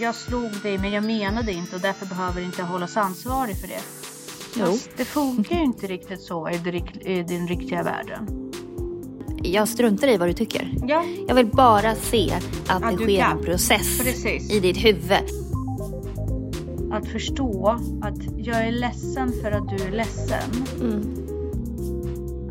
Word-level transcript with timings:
jag 0.00 0.14
slog 0.14 0.50
dig 0.62 0.78
men 0.78 0.90
jag 0.92 1.04
menade 1.04 1.52
inte 1.52 1.76
och 1.76 1.82
därför 1.82 2.06
behöver 2.06 2.42
inte 2.42 2.62
hållas 2.62 2.96
ansvarig 2.96 3.56
för 3.60 3.68
det. 3.68 3.80
Jo. 4.56 4.66
Fast 4.66 4.90
det 4.96 5.04
funkar 5.04 5.56
ju 5.56 5.62
inte 5.62 5.86
riktigt 5.86 6.22
så 6.22 6.48
i, 6.50 6.58
den 7.28 7.48
riktiga 7.48 7.82
världen. 7.82 8.50
Jag 9.42 9.68
struntar 9.68 10.08
i 10.08 10.16
vad 10.16 10.28
du 10.28 10.32
tycker. 10.32 10.74
Ja, 10.86 11.04
Jag 11.28 11.34
vill 11.34 11.46
bara 11.46 11.94
se 11.94 12.32
att 12.68 12.82
Att 12.82 12.90
det 12.98 13.04
sker 13.04 13.18
kan. 13.20 13.38
en 13.38 13.44
process 13.44 13.98
Precis. 13.98 14.50
i 14.52 14.60
ditt 14.60 14.84
huvud. 14.84 15.18
att 16.92 17.08
förstå 17.08 17.68
att 18.02 18.18
jag 18.36 18.56
är 18.66 18.72
ledsen 18.72 19.32
för 19.42 19.50
att 19.52 19.68
du 19.68 19.84
är 19.84 19.90
ledsen 19.90 20.50
Mm. 20.80 21.02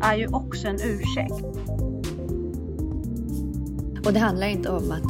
är 0.02 0.16
ju 0.16 0.26
också 0.28 0.68
en 0.68 0.78
ursäkt. 0.80 1.44
Och 4.06 4.12
det 4.12 4.18
handlar 4.20 4.46
inte 4.46 4.70
om 4.70 4.90
att 4.90 5.04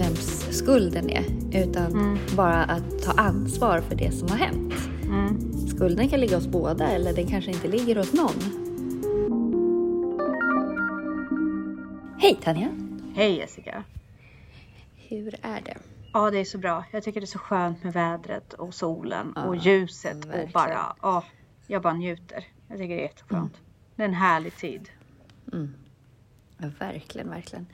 vems 0.00 0.46
skulden 0.50 1.10
är, 1.10 1.24
utan 1.52 1.92
Mm. 1.92 2.18
bara 2.36 2.64
att 2.64 3.02
ta 3.04 3.12
ansvar 3.12 3.80
för 3.80 3.94
det 3.94 4.12
som 4.12 4.28
har 4.28 4.36
hänt. 4.38 4.74
Mm. 5.02 5.52
Skulden 5.68 6.08
kan 6.08 6.20
ligga 6.20 6.36
hos 6.36 6.46
båda 6.46 6.88
eller 6.90 7.12
den 7.12 7.26
kanske 7.26 7.50
inte 7.50 7.68
ligger 7.68 7.96
hos 7.96 8.12
någon. 8.12 8.34
Hej 12.20 12.38
Tanja! 12.42 12.68
Hej 13.14 13.36
Jessica. 13.36 13.84
Hur 14.96 15.34
är 15.42 15.60
det? 15.60 15.76
Ja, 16.12 16.30
det 16.30 16.38
är 16.38 16.44
så 16.44 16.58
bra. 16.58 16.84
Jag 16.92 17.02
tycker 17.02 17.20
det 17.20 17.24
är 17.24 17.26
så 17.26 17.38
skönt 17.38 17.84
med 17.84 17.92
vädret 17.92 18.52
och 18.52 18.74
solen 18.74 19.32
Ja, 19.36 19.42
och 19.44 19.56
ljuset 19.56 20.16
verkligen. 20.16 20.44
och 20.46 20.50
bara, 20.52 20.96
ja, 21.02 21.24
jag 21.66 21.82
bara 21.82 21.92
njuter. 21.94 22.44
Jag 22.68 22.78
tycker 22.78 22.94
det 22.94 23.00
är 23.00 23.02
jätteskönt. 23.02 23.52
Det 23.96 24.02
är 24.02 24.06
en 24.06 24.14
härlig 24.14 24.56
tid. 24.56 24.88
Mm. 25.52 25.74
Ja, 26.58 26.66
verkligen, 26.78 27.30
verkligen. 27.30 27.66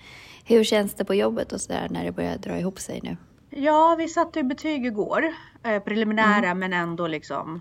Hur 0.45 0.65
känns 0.65 0.95
det 0.95 1.05
på 1.05 1.15
jobbet 1.15 1.53
och 1.53 1.61
sådär 1.61 1.89
när 1.91 2.05
det 2.05 2.13
börjar 2.13 2.39
dra 2.39 2.59
ihop 2.59 2.79
sig 2.81 3.01
nu? 3.03 3.17
Ja, 3.57 3.95
vi 3.99 4.09
satte 4.09 4.43
betyg 4.43 4.87
igår. 4.87 5.25
Eh, 5.63 5.83
preliminära 5.83 6.55
men 6.55 6.73
ändå 6.73 7.07
liksom. 7.07 7.61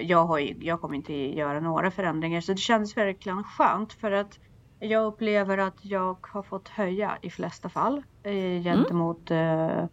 Jag, 0.00 0.24
har 0.24 0.38
ju, 0.38 0.56
jag 0.60 0.80
kommer 0.80 0.96
inte 0.96 1.12
göra 1.12 1.60
några 1.60 1.90
förändringar 1.90 2.40
så 2.40 2.52
det 2.52 2.58
kändes 2.58 2.96
verkligen 2.96 3.44
skönt 3.44 3.92
för 3.92 4.12
att 4.12 4.38
jag 4.78 5.06
upplever 5.06 5.58
att 5.58 5.84
jag 5.84 6.26
har 6.26 6.42
fått 6.42 6.68
höja 6.68 7.18
i 7.22 7.30
flesta 7.30 7.68
fall 7.68 8.02
eh, 8.22 8.62
gentemot 8.62 9.30
eh, 9.30 9.84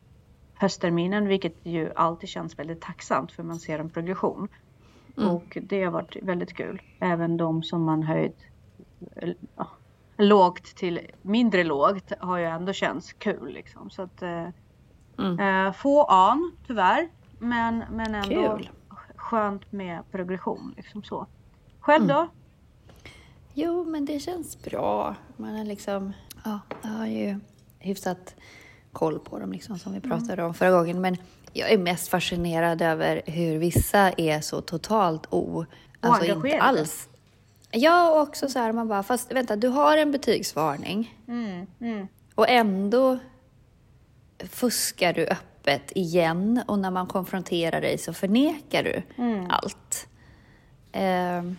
höstterminen 0.54 1.28
vilket 1.28 1.66
ju 1.66 1.92
alltid 1.96 2.30
känns 2.30 2.60
väldigt 2.60 2.82
tacksamt 2.82 3.32
för 3.32 3.44
man 3.44 3.60
ser 3.60 3.80
en 3.80 3.90
progression. 3.90 4.48
Mm. 5.18 5.30
Och 5.30 5.58
det 5.62 5.84
har 5.84 5.92
varit 5.92 6.16
väldigt 6.22 6.54
kul. 6.54 6.82
Även 7.00 7.38
de 7.38 7.64
som 7.64 7.84
man 7.84 8.04
höjt 8.04 8.38
eh, 9.16 9.30
ja, 9.56 9.68
lågt 10.18 10.76
till 10.76 11.00
mindre 11.22 11.64
lågt 11.64 12.12
har 12.20 12.38
ju 12.38 12.46
ändå 12.46 12.74
känts 12.74 13.14
kul 13.14 13.54
liksom. 13.54 13.90
Så 13.90 14.02
att, 14.02 14.22
eh, 14.22 14.48
Mm. 15.20 15.68
Eh, 15.68 15.74
få 15.74 16.04
an 16.04 16.52
tyvärr. 16.68 17.08
Men, 17.40 17.84
men 17.92 18.16
ändå 18.16 18.58
Kul. 18.58 18.70
skönt 19.16 19.72
med 19.72 20.00
progression. 20.12 20.74
Liksom 20.78 21.04
så. 21.04 21.28
Själv 21.80 22.04
Mm. 22.04 22.16
då? 22.16 22.28
Jo, 23.54 23.84
men 23.86 24.06
det 24.06 24.20
känns 24.20 24.64
bra. 24.64 25.16
Man 25.38 25.56
är 25.56 25.66
liksom, 25.66 26.14
ja, 26.44 26.60
jag 26.82 26.90
har 26.90 27.06
ju 27.08 27.40
hyfsat 27.80 28.36
koll 28.92 29.20
på 29.20 29.40
dem 29.40 29.52
liksom, 29.52 29.80
som 29.80 29.94
vi 29.94 30.00
pratade 30.00 30.44
om 30.44 30.54
förra 30.54 30.72
gången. 30.72 31.02
Men 31.02 31.18
jag 31.54 31.72
är 31.72 31.78
mest 31.78 32.08
fascinerad 32.08 32.82
över 32.82 33.22
hur 33.26 33.58
vissa 33.58 34.12
är 34.18 34.42
så 34.42 34.62
totalt 34.62 35.28
o... 35.34 35.66
Alltså 36.00 36.26
inte 36.26 36.60
alls. 36.62 37.10
Ja, 37.72 38.12
och 38.12 38.22
också 38.22 38.50
så 38.50 38.60
här, 38.60 38.72
man 38.72 38.88
bara, 38.88 39.04
fast 39.04 39.32
vänta, 39.32 39.56
du 39.56 39.68
har 39.68 39.98
en 39.98 40.12
betygsvarning 40.12 41.20
Mm, 41.28 41.68
mm. 41.80 42.08
och 42.36 42.50
ändå 42.50 43.18
fuskar 44.50 45.14
du 45.14 45.26
öppet 45.28 45.92
igen 45.96 46.62
och 46.68 46.80
när 46.80 46.92
man 46.92 47.08
konfronterar 47.08 47.82
dig 47.82 47.98
så 47.98 48.14
förnekar 48.14 48.84
du 48.84 49.02
Mm. 49.24 49.48
allt. 49.50 50.08
Ehm, 50.92 51.58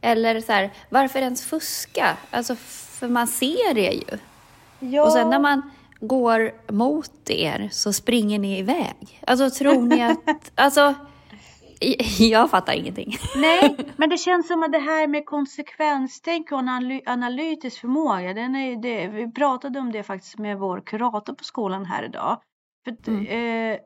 eller 0.00 0.40
så 0.40 0.52
här, 0.52 0.70
varför 0.88 1.18
ens 1.20 1.44
fuska? 1.46 2.16
Alltså, 2.30 2.54
för 2.56 3.08
man 3.08 3.26
ser 3.26 3.74
det 3.74 3.92
ju. 3.92 4.18
Ja, 4.88 5.04
Och 5.04 5.12
sen 5.12 5.30
när 5.30 5.38
man 5.38 5.70
går 6.00 6.52
mot 6.72 7.30
er 7.30 7.68
så 7.72 7.92
springer 7.92 8.38
ni 8.38 8.58
iväg. 8.58 9.20
Alltså 9.26 9.50
tror 9.50 9.82
ni 9.82 10.02
att... 10.02 10.18
Alltså, 10.54 10.94
jag 12.18 12.50
fattar 12.50 12.72
ingenting. 12.72 13.16
Nej, 13.36 13.76
men 13.96 14.08
det 14.10 14.18
känns 14.18 14.48
som 14.48 14.62
att 14.62 14.72
det 14.72 14.78
här 14.78 15.06
med 15.08 15.26
konsekvenstänk 15.26 16.52
och 16.52 16.58
analy- 16.58 17.02
analytisk 17.06 17.80
förmåga. 17.80 18.34
Den 18.34 18.56
är, 18.56 18.76
det, 18.76 19.08
vi 19.08 19.32
pratade 19.32 19.78
om 19.80 19.92
det 19.92 20.02
faktiskt 20.02 20.38
med 20.38 20.58
vår 20.58 20.80
kurator 20.86 21.32
på 21.34 21.44
skolan 21.44 21.84
här 21.84 22.02
idag. 22.04 22.40
För 22.84 22.96
Mm. 23.10 23.26
eh, 23.26 23.78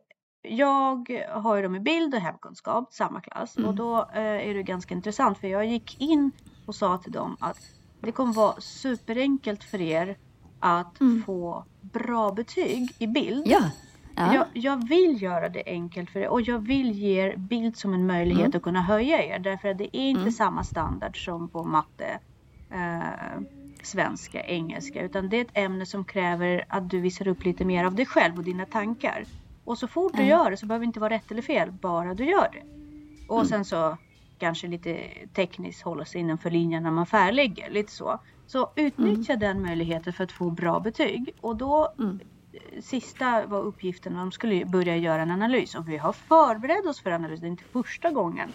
jag 0.49 1.11
har 1.33 1.57
ju 1.57 1.63
dem 1.63 1.77
i 1.77 1.81
bild 1.81 2.15
och 2.15 2.21
hemkunskap, 2.21 2.93
samma 2.93 3.21
klass. 3.21 3.57
Mm. 3.57 3.69
Och 3.69 3.75
då 3.77 3.99
eh, 4.15 4.49
är 4.49 4.55
det 4.55 4.63
ganska 4.63 4.95
intressant 4.95 5.39
för 5.39 5.49
jag 5.49 5.67
gick 5.67 6.01
in 6.01 6.31
och 6.67 6.75
sa 6.75 6.99
till 6.99 7.13
dem 7.13 7.37
att 7.41 7.59
det 8.01 8.13
kommer 8.13 8.33
vara 8.35 8.61
superenkelt 8.61 9.65
för 9.65 9.81
er 9.81 10.17
att 10.61 11.01
Mm. 11.01 11.23
få 11.27 11.65
bra 11.81 12.33
betyg 12.33 12.91
i 12.99 13.07
bild. 13.07 13.43
Ja. 13.47 13.61
Ja. 14.17 14.35
Jag, 14.35 14.47
jag 14.53 14.89
vill 14.89 15.23
göra 15.23 15.49
det 15.49 15.63
enkelt 15.67 16.11
för 16.11 16.21
er 16.21 16.29
och 16.29 16.41
jag 16.41 16.59
vill 16.59 16.91
ge 16.93 17.21
er 17.27 17.37
bild 17.37 17.77
som 17.77 17.95
en 17.95 18.07
möjlighet 18.07 18.45
Mm. 18.47 18.57
att 18.57 18.63
kunna 18.63 18.83
höja 18.83 19.23
er. 19.23 19.39
Därför 19.39 19.69
att 19.69 19.79
det 19.79 19.97
är 19.97 20.01
inte 20.11 20.21
Mm. 20.21 20.33
samma 20.33 20.65
standard 20.65 21.25
som 21.25 21.49
på 21.49 21.65
matte, 21.65 22.19
eh, 22.71 23.41
svenska, 23.83 24.43
engelska. 24.45 25.03
Utan 25.03 25.29
det 25.29 25.37
är 25.37 25.41
ett 25.41 25.51
ämne 25.59 25.87
som 25.87 26.05
kräver 26.05 26.65
att 26.69 26.91
du 26.91 27.01
visar 27.01 27.29
upp 27.29 27.45
lite 27.45 27.65
mer 27.65 27.85
av 27.85 27.95
dig 27.95 28.07
själv 28.07 28.39
och 28.39 28.45
dina 28.45 28.67
tankar. 28.67 29.25
Och 29.65 29.79
så 29.79 29.89
fort 29.89 30.13
du 30.13 30.19
Mm. 30.23 30.31
gör 30.31 30.51
det 30.51 30.57
så 30.57 30.67
behöver 30.67 30.85
det 30.85 30.87
inte 30.87 31.01
vara 31.01 31.15
rätt 31.15 31.31
eller 31.31 31.43
fel, 31.43 31.73
bara 31.73 32.15
du 32.15 32.25
gör 32.25 32.49
det. 32.53 32.63
Och 33.29 33.37
Mm. 33.39 33.49
sen 33.49 33.65
så 33.65 33.97
kanske 34.39 34.67
lite 34.67 35.01
tekniskt 35.35 35.83
hålla 35.83 36.05
sig 36.05 36.21
innanför 36.21 36.51
linjen 36.51 36.83
när 36.83 36.91
man 36.91 37.07
färdiglägger, 37.07 37.71
lite 37.71 37.93
så. 37.93 38.19
Så 38.47 38.71
utnyttja 38.77 39.37
den 39.37 39.63
möjligheten 39.63 40.13
för 40.13 40.25
att 40.25 40.33
få 40.33 40.51
bra 40.51 40.81
betyg. 40.81 41.35
Och 41.41 41.57
då 41.57 41.93
Mm. 41.99 42.21
Sista 42.81 43.47
var 43.47 43.61
uppgiften, 43.61 44.15
de 44.15 44.33
skulle 44.33 44.65
börja 44.65 44.97
göra 44.97 45.23
en 45.23 45.31
analys 45.31 45.75
och 45.75 45.89
vi 45.89 45.97
har 45.97 46.13
förberett 46.13 46.87
oss 46.87 47.01
för 47.01 47.11
analys. 47.11 47.41
Det 47.41 47.47
är 47.47 47.49
inte 47.49 47.65
första 47.65 48.11
gången 48.11 48.53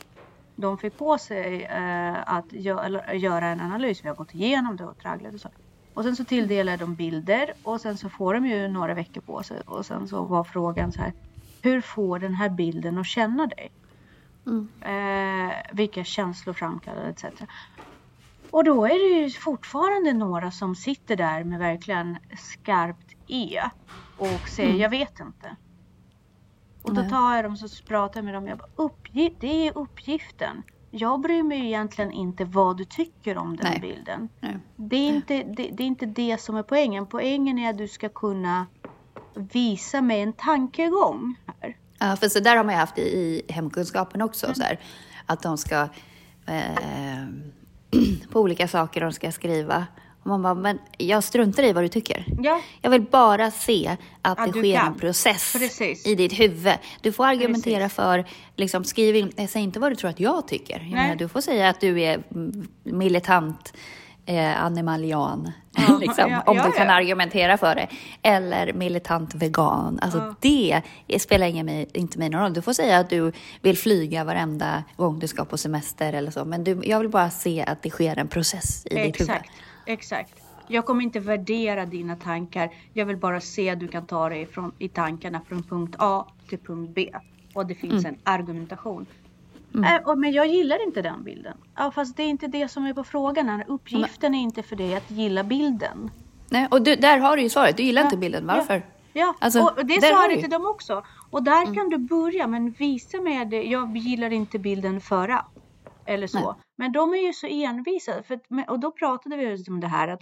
de 0.56 0.78
fick 0.78 0.98
på 0.98 1.18
sig 1.18 1.64
eh, 1.64 2.16
att 2.26 2.46
gö- 2.46 3.14
göra 3.14 3.48
en 3.48 3.60
analys. 3.62 4.04
Vi 4.04 4.08
har 4.08 4.16
gått 4.16 4.34
igenom 4.36 4.76
det 4.78 4.86
och 4.86 4.98
tragglat 4.98 5.34
och 5.34 5.40
så. 5.40 5.50
Och 5.94 6.04
sen 6.04 6.16
så 6.16 6.26
tilldelar 6.26 6.78
de 6.78 6.96
bilder 6.96 7.54
och 7.64 7.82
sen 7.82 7.98
så 7.98 8.10
får 8.10 8.34
de 8.34 8.46
ju 8.46 8.68
några 8.68 8.94
veckor 8.94 9.22
på 9.22 9.44
sig 9.44 9.62
och 9.66 9.86
sen 9.86 10.08
så 10.08 10.24
var 10.24 10.44
frågan 10.44 10.92
så 10.92 11.02
här. 11.02 11.14
Hur 11.62 11.82
får 11.82 12.20
den 12.20 12.34
här 12.34 12.50
bilden 12.50 12.98
att 12.98 13.06
känna 13.08 13.48
dig? 13.48 13.72
Mm. 14.46 14.70
Eh, 14.82 15.56
vilka 15.72 16.04
känslor 16.04 16.54
framkallar 16.54 17.04
etc. 17.04 17.26
Och 18.52 18.64
då 18.64 18.86
är 18.86 19.16
det 19.16 19.22
ju 19.22 19.30
fortfarande 19.30 20.14
några 20.14 20.52
som 20.52 20.76
sitter 20.76 21.16
där 21.16 21.44
med 21.44 21.60
verkligen 21.60 22.18
skarpt 22.38 23.16
E 23.28 23.62
och 24.18 24.50
säger 24.50 24.70
Mm. 24.70 24.82
jag 24.82 24.90
vet 24.90 25.20
inte. 25.20 25.56
Och 26.82 26.94
då 26.94 27.04
tar 27.04 27.36
jag 27.36 27.46
dem 27.46 27.58
så 27.58 27.84
pratar 27.84 28.18
jag 28.20 28.26
med 28.26 28.34
dem. 28.34 28.48
Jag 28.48 28.58
bara, 28.58 28.70
uppgift, 28.76 29.36
det 29.40 29.68
är 29.68 29.78
uppgiften. 29.78 30.64
Jag 30.92 31.22
bryr 31.22 31.44
mig 31.44 31.66
egentligen 31.66 32.12
inte 32.12 32.46
vad 32.46 32.78
du 32.78 32.86
tycker 32.86 33.38
om 33.38 33.56
den 33.58 33.72
Nej. 33.72 33.80
bilden. 33.80 34.30
Nej. 34.40 34.58
Det 34.76 34.96
är, 34.96 35.08
inte, 35.10 35.44
det, 35.44 35.70
det 35.74 35.84
är 35.84 35.88
inte 35.88 36.06
det 36.06 36.42
som 36.42 36.56
är 36.56 36.64
poängen. 36.64 37.06
Poängen 37.06 37.60
är 37.60 37.70
att 37.70 37.78
du 37.78 37.88
ska 37.88 38.10
kunna 38.10 38.66
visa 39.34 40.02
mig 40.02 40.22
en 40.22 40.34
tankegång 40.34 41.36
här. 41.62 41.78
Ja, 42.00 42.16
för 42.16 42.28
så 42.30 42.40
där 42.40 42.56
har 42.56 42.64
man 42.64 42.74
ju 42.74 42.80
haft 42.80 42.98
i, 42.98 43.02
i 43.02 43.42
hemkunskapen 43.54 44.22
också. 44.22 44.54
Så 44.54 44.64
här, 44.64 44.80
att 45.26 45.42
de 45.42 45.58
ska 45.58 45.88
eh, 46.46 47.28
på 48.32 48.40
olika 48.42 48.68
saker 48.68 49.02
de 49.02 49.12
ska 49.12 49.32
skriva. 49.32 49.88
Och 50.24 50.28
man 50.28 50.42
bara, 50.42 50.54
men 50.54 50.80
jag 50.98 51.24
struntar 51.24 51.64
i 51.64 51.74
vad 51.74 51.84
du 51.84 51.88
tycker. 51.88 52.26
Ja, 52.42 52.62
Jag 52.82 52.90
vill 52.90 53.02
bara 53.02 53.52
se 53.52 53.98
att 54.22 54.40
Att 54.40 54.54
det 54.54 54.60
sker 54.60 54.78
kan. 54.78 54.88
en 54.88 55.00
process 55.00 55.54
Precis. 55.54 56.08
i 56.08 56.16
ditt 56.16 56.40
huvud. 56.40 56.74
Du 57.02 57.12
får 57.12 57.26
argumentera 57.26 57.84
Precis. 57.84 57.96
för, 57.96 58.26
liksom, 58.56 58.84
skriv 58.84 59.16
in, 59.16 59.48
säg 59.48 59.62
inte 59.62 59.80
vad 59.80 59.92
du 59.92 59.96
tror 59.96 60.10
att 60.10 60.20
jag 60.20 60.48
tycker. 60.48 60.80
Jag 60.80 60.92
menar, 60.92 61.16
du 61.16 61.28
får 61.28 61.42
säga 61.42 61.70
att 61.70 61.82
du 61.82 62.02
är 62.02 62.24
mm, 62.32 62.68
militant 62.84 63.74
eh, 64.30 64.64
animalian, 64.64 65.52
Ja, 65.72 65.98
liksom, 66.02 66.32
ja, 66.32 66.44
om 66.46 66.58
ja, 66.58 66.66
du 66.66 66.72
kan 66.72 66.90
argumentera 66.90 67.58
för 67.58 67.76
det. 67.76 67.88
Eller 68.22 68.74
militant 68.74 69.36
vegan. 69.36 70.00
Alltså 70.02 70.36
det 70.40 70.82
spelar 71.20 71.48
ingen, 71.48 71.70
inte 71.70 72.20
mig 72.20 72.30
någon 72.30 72.42
roll. 72.42 72.54
Du 72.54 72.62
får 72.62 72.74
säga 72.74 73.00
att 73.00 73.10
du 73.10 73.32
vill 73.62 73.78
flyga 73.78 74.24
varenda 74.24 74.84
gång 74.98 75.20
du 75.20 75.28
ska 75.28 75.46
på 75.46 75.58
semester 75.58 76.14
eller 76.14 76.32
så. 76.32 76.46
Men 76.46 76.64
du, 76.64 76.82
jag 76.84 77.00
vill 77.00 77.10
bara 77.10 77.30
se 77.30 77.66
att 77.68 77.82
det 77.82 77.90
sker 77.90 78.20
en 78.20 78.28
process 78.28 78.86
i 78.86 78.90
ditt 78.90 79.00
huvud. 79.00 79.22
exakt. 79.22 79.52
Exakt. 79.86 80.34
Jag 80.68 80.86
kommer 80.86 81.04
inte 81.04 81.20
värdera 81.20 81.86
dina 81.86 82.16
tankar. 82.16 82.70
Jag 82.94 83.06
vill 83.06 83.18
bara 83.18 83.42
se 83.42 83.70
att 83.70 83.80
du 83.80 83.88
kan 83.88 84.06
ta 84.06 84.30
dig 84.30 84.46
från, 84.46 84.72
i 84.80 84.90
tankarna 84.90 85.42
från 85.48 85.64
punkt 85.64 85.96
A 86.00 86.26
till 86.50 86.60
punkt 86.60 86.92
B. 86.96 87.10
Och 87.54 87.66
det 87.66 87.76
finns 87.76 88.06
en 88.06 88.18
argumentation. 88.24 89.06
Äh, 89.76 90.10
och, 90.10 90.18
men 90.18 90.32
jag 90.32 90.48
gillar 90.48 90.84
inte 90.88 91.02
den 91.02 91.24
bilden. 91.24 91.58
Ja, 91.76 91.92
fast 91.92 92.18
det 92.18 92.24
är 92.24 92.28
inte 92.28 92.48
det 92.48 92.68
som 92.68 92.86
är 92.86 92.94
på 92.94 93.04
frågan. 93.04 93.50
här. 93.50 93.66
Uppgiften 93.68 94.36
är 94.36 94.40
inte 94.42 94.64
för 94.64 94.76
dig 94.76 94.96
att 94.96 95.12
gilla 95.12 95.44
bilden. 95.44 96.12
Nej, 96.50 96.68
och 96.72 96.82
du, 96.82 96.96
där 96.96 97.18
har 97.18 97.38
du 97.38 97.44
ju 97.44 97.50
svaret. 97.50 97.78
Du 97.78 97.84
gillar 97.84 98.02
Ja, 98.02 98.06
inte 98.06 98.18
bilden. 98.18 98.48
Varför? 98.48 98.86
Ja, 99.14 99.36
Alltså, 99.40 99.62
och 99.62 99.86
det 99.86 100.02
sa 100.02 100.08
jag 100.08 100.32
ju. 100.36 100.42
till 100.42 100.50
dem 100.50 100.66
också. 100.66 101.04
Och 101.30 101.44
där 101.44 101.62
Mm. 101.64 101.76
kan 101.76 101.90
du 101.90 101.98
börja, 101.98 102.48
men 102.48 102.72
visa 102.72 103.18
det. 103.46 103.64
Jag 103.64 103.98
gillar 103.98 104.34
inte 104.34 104.60
bilden 104.60 105.02
föra. 105.02 105.46
Eller 106.06 106.28
så. 106.28 106.40
Nej. 106.40 106.54
Men 106.78 106.92
de 106.92 107.14
är 107.14 107.18
ju 107.28 107.34
så 107.34 107.48
envisa. 107.48 108.24
För, 108.24 108.40
och 108.68 108.80
då 108.80 108.92
pratade 108.92 109.38
vi 109.38 109.44
just 109.44 109.70
om 109.70 109.80
det 109.80 109.88
här 109.88 110.08
att 110.08 110.22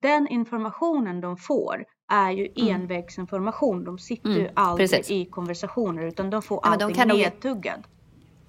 den 0.00 0.28
informationen 0.28 1.20
de 1.20 1.36
får 1.36 1.84
är 2.12 2.30
ju 2.30 2.48
envägsinformation. 2.56 3.84
De 3.84 3.98
sitter 3.98 4.28
ju 4.30 4.40
Mm, 4.40 4.52
aldrig 4.56 4.90
precis. 4.90 5.10
i 5.10 5.24
konversationer 5.24 6.02
utan 6.06 6.30
de 6.30 6.42
får 6.42 6.60
Ja, 6.62 6.70
men 6.70 6.78
de 6.78 6.84
allting 6.84 7.08
kan 7.08 7.08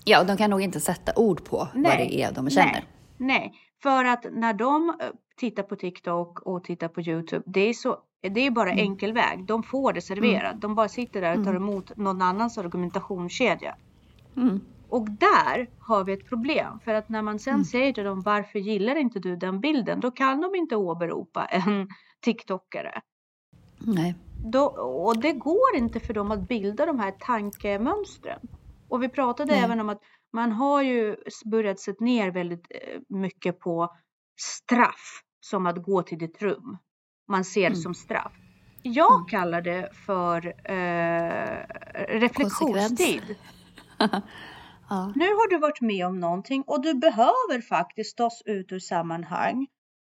Ja, 0.10 0.24
de 0.24 0.38
kan 0.38 0.50
nog 0.50 0.62
inte 0.62 0.80
sätta 0.80 1.12
ord 1.16 1.46
på 1.46 1.58
vad 1.74 1.84
det 1.98 2.22
är 2.22 2.32
de 2.32 2.50
känner. 2.50 2.72
Nej, 2.72 2.84
nej, 3.18 3.54
för 3.84 4.06
att 4.06 4.26
när 4.32 4.54
de 4.54 4.90
eh, 4.90 4.96
tittar 5.38 5.64
på 5.64 5.76
TikTok 5.76 6.40
och 6.40 6.64
tittar 6.64 6.88
på 6.88 7.02
Youtube, 7.02 7.44
det 7.46 7.60
är, 7.70 7.74
så, 7.74 7.98
det 8.22 8.40
är 8.46 8.52
bara 8.52 8.72
Mm. 8.72 8.84
enkel 8.84 9.14
väg. 9.14 9.46
De 9.46 9.64
får 9.64 9.94
det 9.94 10.02
serverat. 10.02 10.62
De 10.62 10.76
bara 10.76 10.88
sitter 10.90 11.22
där 11.22 11.40
och 11.40 11.46
tar 11.46 11.54
emot 11.54 11.98
någon 11.98 12.22
annans 12.22 12.58
argumentationskedja. 12.58 13.76
Mm. 14.38 14.60
Och 14.90 15.10
där 15.10 15.70
har 15.80 16.04
vi 16.04 16.14
ett 16.14 16.30
problem. 16.30 16.80
För 16.84 16.94
att 16.94 17.10
när 17.10 17.22
man 17.22 17.40
sen 17.40 17.54
Mm. 17.54 17.66
säger 17.66 17.94
till 17.94 18.04
dem 18.04 18.22
varför 18.22 18.60
gillar 18.60 18.96
inte 18.96 19.20
du 19.20 19.36
den 19.36 19.60
bilden? 19.60 20.00
Då 20.00 20.12
kan 20.12 20.42
de 20.42 20.56
inte 20.56 20.76
åberopa 20.76 21.46
en 21.52 21.88
TikTokare. 22.22 23.02
Nej. 23.80 24.16
Då, 24.46 24.66
och 25.06 25.18
det 25.22 25.34
går 25.34 25.76
inte 25.76 26.00
för 26.00 26.14
dem 26.14 26.32
att 26.32 26.48
bilda 26.48 26.86
de 26.86 27.00
här 27.00 27.12
tankemönstren. 27.12 28.40
Och 28.90 29.04
vi 29.04 29.10
pratade 29.10 29.52
Nej. 29.52 29.64
även 29.64 29.80
om 29.80 29.90
att 29.90 30.02
man 30.34 30.52
har 30.52 30.82
ju 30.82 31.16
börjat 31.46 31.80
sätta 31.80 32.04
ner 32.04 32.32
väldigt 32.32 32.68
eh, 32.70 33.00
mycket 33.10 33.60
på 33.60 33.96
straff 34.40 35.22
som 35.40 35.66
att 35.68 35.84
gå 35.84 36.02
till 36.04 36.18
ditt 36.18 36.42
rum. 36.42 36.78
Man 37.28 37.46
ser 37.46 37.68
Mm. 37.68 37.76
som 37.76 37.94
straff. 37.94 38.34
Jag 38.84 39.14
Mm. 39.16 39.26
kallar 39.26 39.62
det 39.62 39.90
för 40.06 40.48
eh, 40.72 41.66
reflektionstid. 42.20 43.36
Ja. 44.90 45.12
Nu 45.16 45.26
har 45.26 45.50
du 45.50 45.58
varit 45.58 45.82
med 45.82 46.06
om 46.06 46.20
någonting 46.20 46.64
och 46.68 46.82
du 46.84 46.94
behöver 46.94 47.62
faktiskt 47.62 48.18
tas 48.18 48.42
ut 48.46 48.72
ur 48.72 48.80
sammanhang 48.80 49.68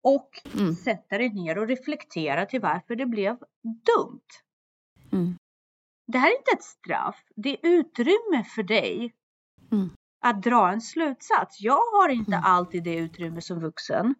och 0.03 0.29
Mm. 0.59 0.75
sätta 0.75 1.17
dig 1.17 1.29
ner 1.33 1.57
och 1.57 1.67
reflektera 1.67 2.45
till 2.45 2.61
varför 2.61 2.95
det 2.95 3.05
blev 3.05 3.37
dumt. 3.61 4.21
Mm. 5.11 5.35
Det 6.11 6.17
här 6.17 6.27
är 6.31 6.37
inte 6.37 6.51
ett 6.53 6.63
straff. 6.63 7.23
Det 7.35 7.49
är 7.49 7.59
utrymme 7.63 8.43
för 8.55 8.63
dig 8.63 9.13
Mm. 9.71 9.89
att 10.21 10.43
dra 10.43 10.71
en 10.71 10.81
slutsats. 10.81 11.61
Jag 11.61 11.73
har 11.93 12.09
inte 12.09 12.31
Mm. 12.35 12.43
alltid 12.45 12.83
det 12.83 12.95
utrymme 12.95 13.41
som 13.41 13.59
vuxen. 13.59 14.15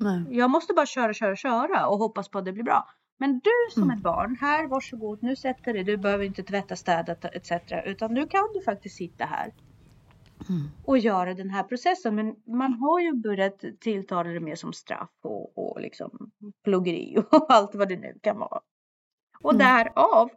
Nej. 0.00 0.24
Jag 0.30 0.50
måste 0.50 0.72
bara 0.74 0.86
köra, 0.86 1.12
köra, 1.14 1.36
köra 1.36 1.86
och 1.86 1.98
hoppas 1.98 2.28
på 2.28 2.38
att 2.38 2.44
det 2.44 2.52
blir 2.52 2.64
bra. 2.64 2.88
Men 3.18 3.32
du 3.44 3.50
som 3.74 3.82
Mm. 3.82 3.96
ett 3.96 4.02
barn, 4.02 4.36
här 4.40 4.66
varsågod, 4.66 5.22
nu 5.22 5.36
sätter 5.36 5.72
dig. 5.72 5.84
Du 5.84 5.96
behöver 5.96 6.24
inte 6.24 6.42
tvätta, 6.42 6.76
städa 6.76 7.12
etc. 7.12 7.52
Utan 7.84 8.14
nu 8.14 8.26
kan 8.26 8.48
du 8.54 8.60
faktiskt 8.60 8.96
sitta 8.96 9.24
här 9.24 9.52
Mm. 10.48 10.68
och 10.84 10.98
göra 10.98 11.34
den 11.34 11.50
här 11.50 11.62
processen. 11.62 12.14
Men 12.14 12.34
man 12.46 12.72
har 12.72 13.00
ju 13.00 13.12
börjat 13.12 13.64
tilltala 13.80 14.30
det 14.30 14.40
mer 14.40 14.54
som 14.54 14.72
straff 14.72 15.10
och, 15.22 15.58
och 15.58 15.80
liksom 15.80 16.30
pluggeri 16.64 17.16
och 17.30 17.46
allt 17.52 17.74
vad 17.74 17.88
det 17.88 17.96
nu 17.96 18.18
kan 18.22 18.38
vara. 18.38 18.60
Och 19.40 19.54
Mm. 19.54 19.66
därav 19.66 20.30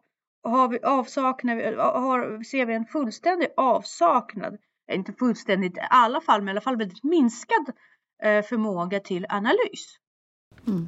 har 0.46 0.68
vi 0.68 0.80
avsaknad, 0.84 1.58
har, 1.78 2.44
ser 2.44 2.66
vi 2.66 2.74
en 2.74 2.86
fullständig 2.86 3.48
avsaknad, 3.58 4.58
eh, 4.88 4.96
inte 4.96 5.14
fullständigt 5.14 5.78
i 5.78 5.82
alla 5.90 6.22
fall, 6.22 6.42
men 6.42 6.48
i 6.48 6.52
alla 6.52 6.62
fall 6.62 6.78
väldigt 6.78 7.04
minskad 7.04 7.72
eh, 8.24 8.42
förmåga 8.42 9.00
till 9.00 9.26
analys. 9.30 10.00
Mm. 10.68 10.88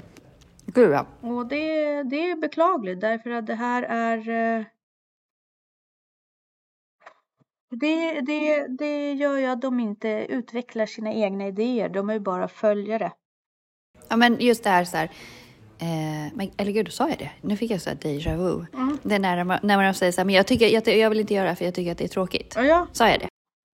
Gud 0.66 0.92
ja. 0.92 1.06
Och 1.22 1.48
det, 1.48 2.04
det 2.04 2.30
är 2.30 2.36
beklagligt 2.36 3.02
därför 3.02 3.30
att 3.30 3.48
det 3.48 3.56
här 3.56 3.84
är 3.84 4.30
eh, 4.30 4.66
det, 7.70 8.22
det, 8.22 8.68
det 8.68 9.14
gör 9.14 9.38
ju 9.38 9.46
att 9.46 9.62
de 9.62 9.80
inte 9.80 10.26
utvecklar 10.30 10.86
sina 10.86 11.14
egna 11.14 11.48
idéer. 11.48 11.90
De 11.90 12.10
är 12.10 12.14
ju 12.14 12.20
bara 12.20 12.48
följare. 12.48 13.12
Ja 14.10 14.18
men 14.18 14.38
just 14.40 14.64
det 14.64 14.70
här 14.70 14.84
så 14.84 14.98
här. 14.98 15.12
Eh, 15.80 16.34
men, 16.34 16.52
eller 16.58 16.72
gud, 16.72 16.94
sa 16.94 17.10
jag 17.10 17.18
det? 17.18 17.32
Nu 17.42 17.58
fick 17.58 17.72
jag 17.72 17.82
så 17.82 17.90
här 17.90 17.98
déjà 17.98 18.38
vu. 18.38 18.66
Mm. 18.74 18.98
Det 19.04 19.16
är 19.16 19.20
när 19.20 19.44
man, 19.44 19.60
när 19.64 19.78
man 19.78 19.94
säger 19.94 20.12
så 20.12 20.22
här, 20.22 20.26
men 20.26 20.36
jag, 20.36 20.48
tycker, 20.48 20.68
jag, 20.68 20.88
jag 20.88 21.10
vill 21.10 21.20
inte 21.20 21.34
göra 21.34 21.50
det 21.50 21.56
för 21.56 21.66
jag 21.66 21.74
tycker 21.74 21.92
att 21.92 21.98
det 21.98 22.04
är 22.04 22.08
tråkigt. 22.08 22.54
Ja, 22.56 22.64
ja, 22.64 22.88
Sa 22.92 23.10
jag 23.10 23.20
det? 23.20 23.30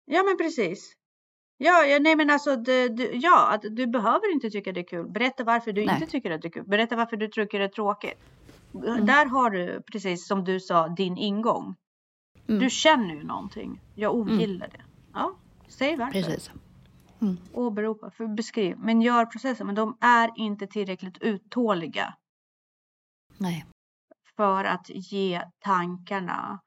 ja 0.06 0.22
men 0.22 0.36
precis. 0.38 0.92
Ja, 1.58 1.84
ja, 1.86 1.98
nej 1.98 2.16
men 2.16 2.30
alltså, 2.30 2.56
det, 2.56 2.88
du, 2.88 3.10
ja, 3.14 3.48
att 3.50 3.62
du 3.62 3.86
behöver 3.86 4.32
inte 4.32 4.50
tycka 4.50 4.72
det 4.72 4.80
är 4.80 4.84
kul. 4.84 5.06
Berätta 5.10 5.44
varför 5.44 5.72
du 5.72 5.84
Nej. 5.84 5.94
inte 5.94 6.10
tycker 6.10 6.30
att 6.30 6.42
det 6.42 6.48
är 6.48 6.50
kul. 6.50 6.64
Berätta 6.66 6.96
varför 6.96 7.16
du 7.16 7.28
tycker 7.28 7.58
det 7.58 7.64
är 7.64 7.68
tråkigt. 7.68 8.18
Där 9.02 9.26
har 9.26 9.50
du, 9.50 9.82
precis 9.92 10.26
som 10.26 10.44
du 10.44 10.60
sa, 10.60 10.88
din 10.88 11.16
ingång. 11.18 11.74
Mm. 12.48 12.60
Du 12.60 12.70
känner 12.70 13.14
ju 13.14 13.24
någonting. 13.24 13.80
Jag 13.94 14.14
ogillar 14.14 14.68
det. 14.68 14.82
Ja, 15.14 15.36
säg 15.68 15.96
varför. 15.96 16.12
Precis. 16.12 16.50
Åberopa, 17.52 18.10
för 18.10 18.26
beskriv, 18.26 18.78
men 18.78 19.02
gör 19.02 19.26
processen. 19.26 19.66
Men 19.66 19.74
de 19.74 19.96
är 20.00 20.30
inte 20.36 20.66
tillräckligt 20.66 21.18
uttåliga 21.18 22.14
Nej. 23.38 23.66
för 24.36 24.64
att 24.64 24.86
ge 24.88 25.42
tankarna 25.58 26.60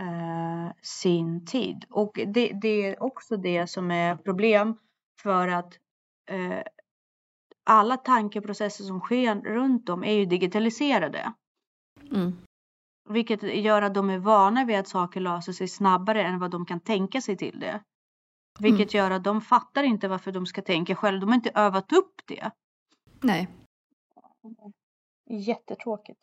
eh, 0.00 0.72
sin 0.82 1.46
tid. 1.46 1.84
Och 1.90 2.20
det, 2.26 2.52
det 2.62 2.68
är 2.68 3.02
också 3.02 3.36
det 3.36 3.66
som 3.66 3.90
är 3.90 4.16
problem 4.16 4.76
för 5.22 5.48
att 5.48 5.78
eh, 6.30 6.62
alla 7.64 7.96
tankeprocesser 7.96 8.84
som 8.84 9.00
sker 9.00 9.34
runt 9.34 9.88
om 9.88 10.04
är 10.04 10.12
ju 10.12 10.24
digitaliserade. 10.24 11.32
Mm. 12.12 12.32
Vilket 13.08 13.42
gör 13.42 13.82
att 13.82 13.94
de 13.94 14.10
är 14.10 14.18
vana 14.18 14.64
vid 14.64 14.78
att 14.78 14.88
saker 14.88 15.20
löser 15.20 15.52
sig 15.52 15.68
snabbare 15.68 16.22
än 16.22 16.38
vad 16.38 16.50
de 16.50 16.66
kan 16.66 16.80
tänka 16.80 17.20
sig 17.20 17.36
till 17.36 17.60
det. 17.60 17.80
Vilket 18.58 18.94
gör 18.94 19.10
att 19.10 19.24
de 19.24 19.40
fattar 19.40 19.82
inte 19.82 20.08
varför 20.08 20.32
de 20.32 20.46
ska 20.46 20.62
tänka 20.62 20.94
själv. 20.94 21.20
De 21.20 21.28
har 21.28 21.34
inte 21.34 21.50
övat 21.54 21.92
upp 21.92 22.20
det. 22.26 22.50
Nej. 23.20 23.48
Jättetråkigt. 25.30 26.22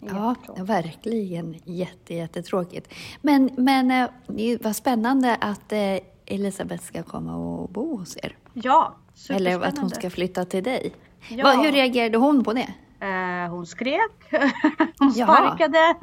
Ja, 0.00 0.34
verkligen 0.56 1.60
jätte, 1.64 2.14
jättetråkigt. 2.14 2.94
Men, 3.22 3.50
men 3.56 3.90
eh, 3.90 4.10
det 4.26 4.64
var 4.64 4.72
spännande 4.72 5.36
att 5.40 5.72
eh, 5.72 5.98
Elisabeth 6.26 6.84
ska 6.84 7.02
komma 7.02 7.36
och 7.36 7.68
bo 7.68 7.96
hos 7.96 8.16
er. 8.16 8.36
Ja, 8.54 8.96
Eller 9.30 9.60
att 9.60 9.78
hon 9.78 9.90
ska 9.90 10.10
flytta 10.10 10.44
till 10.44 10.64
dig. 10.64 10.92
Ja. 11.28 11.44
Vad, 11.44 11.64
hur 11.64 11.72
reagerade 11.72 12.18
hon 12.18 12.44
på 12.44 12.52
det? 12.52 12.74
Eh, 13.00 13.50
hon 13.50 13.66
skrek, 13.66 14.12
hon 14.98 15.12
sparkade. 15.12 15.94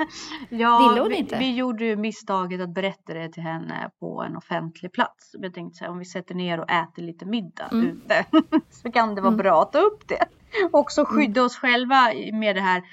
Ja, 0.50 0.78
Ville 0.90 1.02
hon 1.02 1.10
vi, 1.10 1.16
inte? 1.16 1.38
vi 1.40 1.56
gjorde 1.56 1.86
ju 1.86 1.96
misstaget 1.96 2.62
att 2.62 2.70
berätta 2.74 3.14
det 3.14 3.30
till 3.34 3.44
henne 3.44 3.90
på 4.00 4.22
en 4.24 4.38
offentlig 4.38 4.92
plats. 4.94 5.30
Jag 5.34 5.54
tänkte 5.54 5.78
så 5.78 5.84
här, 5.84 5.92
om 5.92 5.98
vi 6.00 6.06
sätter 6.06 6.36
ner 6.36 6.60
och 6.60 6.70
äter 6.72 7.04
lite 7.04 7.26
middag 7.26 7.68
Mm. 7.72 7.86
ute 7.88 8.26
så 8.70 8.92
kan 8.92 9.16
det 9.16 9.22
vara 9.22 9.34
Mm. 9.34 9.38
bra 9.38 9.62
att 9.62 9.72
ta 9.72 9.80
upp 9.80 10.08
det. 10.08 10.26
Också 10.72 11.06
skydda 11.06 11.44
oss 11.44 11.58
själva 11.58 12.12
med 12.34 12.56
det 12.56 12.62
här 12.62 12.84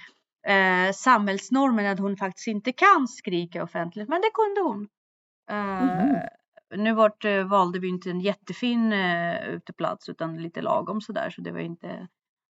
eh, 0.46 0.92
samhällsnormen 0.92 1.86
att 1.86 1.98
hon 1.98 2.16
faktiskt 2.16 2.46
inte 2.48 2.72
kan 2.72 3.08
skrika 3.08 3.62
offentligt. 3.62 4.08
Men 4.08 4.20
det 4.20 4.30
kunde 4.34 4.60
hon. 4.70 4.88
Eh, 5.50 5.84
Mhm. 5.84 6.16
Nu 6.76 6.92
vart, 6.94 7.24
eh, 7.24 7.44
valde 7.44 7.78
vi 7.78 7.88
inte 7.88 8.10
en 8.10 8.20
jättefin 8.20 8.92
eh, 8.92 9.48
uteplats 9.48 10.08
utan 10.08 10.36
lite 10.42 10.62
lagom 10.62 11.00
sådär 11.00 11.30
så 11.30 11.40
det 11.42 11.52
var 11.52 11.58
inte 11.60 11.88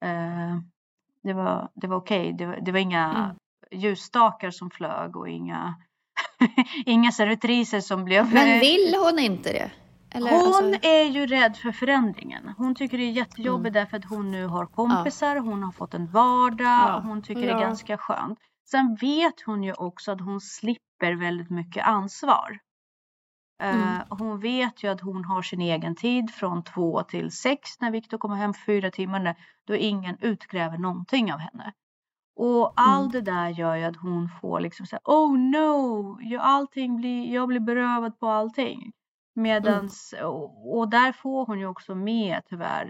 eh, 0.03 0.55
det 1.23 1.33
var, 1.33 1.69
det 1.75 1.87
var 1.87 1.97
okej. 1.97 2.33
Det, 2.37 2.45
var, 2.45 2.59
det 2.61 2.71
var 2.71 2.79
inga 2.79 3.05
Mm. 3.71 3.81
ljusstakar 3.83 4.51
som 4.51 4.69
flög 4.69 5.15
och 5.15 5.29
inga, 5.29 5.75
inga 6.85 7.11
servitriser 7.11 7.79
som 7.81 8.05
blev... 8.05 8.33
Men 8.33 8.59
vill 8.59 8.95
hon 9.03 9.19
inte 9.19 9.53
det? 9.53 9.71
Eller, 10.11 10.31
hon 10.31 10.53
alltså, 10.73 10.87
är 10.87 11.03
ju 11.03 11.27
rädd 11.27 11.57
för 11.57 11.71
förändringen. 11.71 12.53
Hon 12.57 12.75
tycker 12.75 12.97
det 12.97 13.03
är 13.03 13.11
jättejobbigt 13.11 13.75
Mm. 13.75 13.83
därför 13.83 13.97
att 13.97 14.05
hon 14.05 14.31
nu 14.31 14.45
har 14.45 14.65
kompisar, 14.65 15.35
hon 15.35 15.63
har 15.63 15.71
fått 15.71 15.93
en 15.93 16.07
vardag 16.07 16.65
Ja. 16.67 16.95
och 16.95 17.03
hon 17.03 17.21
tycker 17.21 17.41
det 17.41 17.47
Ja. 17.47 17.57
är 17.57 17.61
ganska 17.61 17.97
skönt. 17.97 18.39
Sen 18.71 18.95
vet 19.01 19.41
hon 19.45 19.63
ju 19.63 19.73
också 19.73 20.11
att 20.11 20.21
hon 20.21 20.41
slipper 20.41 21.13
väldigt 21.19 21.49
mycket 21.49 21.87
ansvar. 21.87 22.59
Eh, 23.59 23.75
Mm. 23.75 24.07
hon 24.09 24.39
vet 24.39 24.83
ju 24.83 24.87
att 24.91 25.01
hon 25.01 25.25
har 25.25 25.41
sin 25.41 25.61
egen 25.61 25.95
tid 25.95 26.31
från 26.33 26.63
två 26.63 27.03
till 27.03 27.31
sex 27.31 27.79
när 27.81 27.91
Viktor 27.91 28.17
kommer 28.17 28.35
hem 28.35 28.53
fyra 28.65 28.91
timmar 28.91 29.35
då 29.67 29.75
ingen 29.75 30.17
utkräver 30.21 30.77
någonting 30.77 31.33
av 31.33 31.39
henne. 31.39 31.73
Och 32.35 32.73
allt 32.75 33.13
Mm. 33.15 33.25
det 33.25 33.31
där 33.31 33.49
gör 33.49 33.75
ju 33.75 33.83
att 33.83 33.97
hon 33.97 34.29
får 34.41 34.59
liksom 34.59 34.85
säga 34.85 34.99
oh 35.05 35.37
no, 35.39 36.17
jag, 36.21 36.41
allting 36.41 36.97
blir, 36.97 37.33
jag 37.33 37.47
blir 37.47 37.59
berövad 37.59 38.19
på 38.19 38.27
allting. 38.27 38.91
Medans, 39.35 40.13
och, 40.23 40.77
och 40.77 40.89
där 40.89 41.11
får 41.11 41.45
hon 41.45 41.59
ju 41.59 41.65
också 41.67 41.95
med 41.95 42.41
tyvärr 42.49 42.87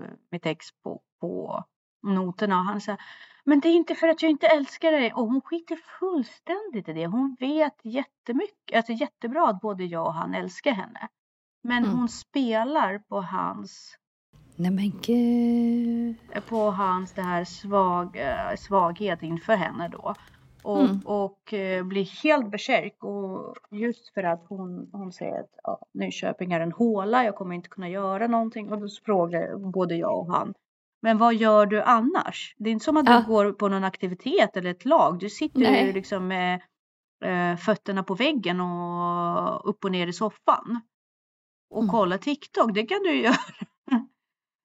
eh, 0.00 0.04
mitt 0.30 0.46
ex 0.46 0.66
på, 0.84 1.00
på 1.20 1.64
noterna. 2.02 2.58
Och 2.58 2.64
han 2.64 2.80
säger, 2.80 3.00
men 3.46 3.60
det 3.60 3.68
är 3.68 3.72
inte 3.74 3.94
för 3.94 4.08
att 4.08 4.22
jag 4.22 4.30
inte 4.30 4.46
älskar 4.46 4.92
dig. 4.92 5.12
Och 5.12 5.26
hon 5.26 5.40
skiter 5.40 5.76
fullständigt 6.00 6.88
i 6.88 6.92
det. 6.92 7.06
Hon 7.06 7.36
vet 7.40 7.74
jättemycket, 7.84 8.76
alltså 8.76 8.92
jättebra 8.92 9.48
att 9.48 9.60
både 9.60 9.84
jag 9.84 10.06
och 10.06 10.14
han 10.14 10.34
älskar 10.34 10.72
henne. 10.72 11.08
Men 11.62 11.84
Mm. 11.84 11.96
hon 11.98 12.08
spelar 12.08 12.98
på 12.98 13.20
hans 13.20 13.98
Nej 14.56 14.70
men 14.70 14.92
gud. 15.02 16.16
på 16.48 16.70
hans 16.70 17.12
det 17.12 17.22
här 17.22 17.44
svag, 17.44 18.16
eh, 18.16 18.56
svaghet 18.58 19.22
inför 19.22 19.56
henne 19.56 19.88
då. 19.88 20.14
Och, 20.62 20.80
Mm. 20.84 21.00
och 21.04 21.52
eh, 21.54 21.84
blir 21.84 22.22
helt 22.22 22.50
besärk 22.50 23.04
och 23.04 23.54
just 23.70 24.14
för 24.14 24.22
att 24.22 24.44
hon, 24.48 24.88
hon 24.92 25.12
säger 25.12 25.40
att 25.40 25.50
ja, 25.62 25.78
Nyköping 25.94 26.52
är 26.52 26.60
en 26.60 26.72
håla, 26.72 27.24
jag 27.24 27.34
kommer 27.34 27.54
inte 27.54 27.68
kunna 27.68 27.88
göra 27.88 28.26
någonting 28.26 28.72
och 28.72 28.80
då 28.80 28.88
frågar 29.04 29.56
både 29.72 29.94
jag 29.96 30.18
och 30.18 30.32
han 30.34 30.54
men 31.06 31.18
vad 31.18 31.34
gör 31.34 31.66
du 31.66 31.82
annars? 31.82 32.54
Det 32.58 32.70
är 32.70 32.72
inte 32.72 32.84
som 32.84 32.96
att 32.96 33.06
Ja. 33.08 33.20
du 33.20 33.26
går 33.26 33.52
på 33.52 33.68
någon 33.68 33.84
aktivitet 33.84 34.56
eller 34.56 34.70
ett 34.70 34.84
lag. 34.84 35.18
Du 35.18 35.30
sitter 35.30 35.60
Nej. 35.60 35.86
ju 35.86 35.92
liksom 35.92 36.28
med 36.28 36.60
eh, 37.24 37.56
fötterna 37.56 38.02
på 38.02 38.14
väggen 38.14 38.60
och 38.60 39.68
upp 39.70 39.84
och 39.84 39.92
ner 39.92 40.06
i 40.06 40.12
soffan. 40.12 40.80
Och 41.70 41.82
Mm. 41.82 41.90
kolla 41.90 42.18
TikTok, 42.18 42.74
det 42.74 42.86
kan 42.86 42.98
du 43.02 43.14
ju 43.14 43.22
göra. 43.22 43.36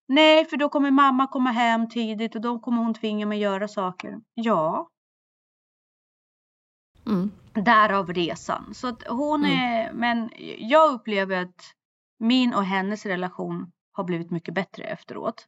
Nej, 0.08 0.46
för 0.46 0.58
då 0.58 0.70
kommer 0.70 0.92
mamma 0.92 1.28
komma 1.28 1.52
hem 1.52 1.90
tidigt 1.90 2.36
och 2.36 2.42
då 2.42 2.60
kommer 2.60 2.84
hon 2.84 2.94
tvinga 2.94 3.26
mig 3.26 3.40
göra 3.40 3.68
saker. 3.68 4.20
Ja, 4.34 4.90
Mm. 7.08 7.32
därav 7.54 8.14
resan. 8.14 8.74
Så 8.74 8.88
att 8.88 9.08
hon 9.08 9.46
Mm. 9.46 9.58
är, 9.60 9.94
men 9.94 10.30
jag 10.58 10.94
upplever 10.94 11.42
att 11.42 11.74
min 12.20 12.54
och 12.54 12.64
hennes 12.66 13.06
relation 13.06 13.72
har 13.92 14.04
blivit 14.04 14.32
mycket 14.32 14.54
bättre 14.54 14.84
efteråt. 14.84 15.48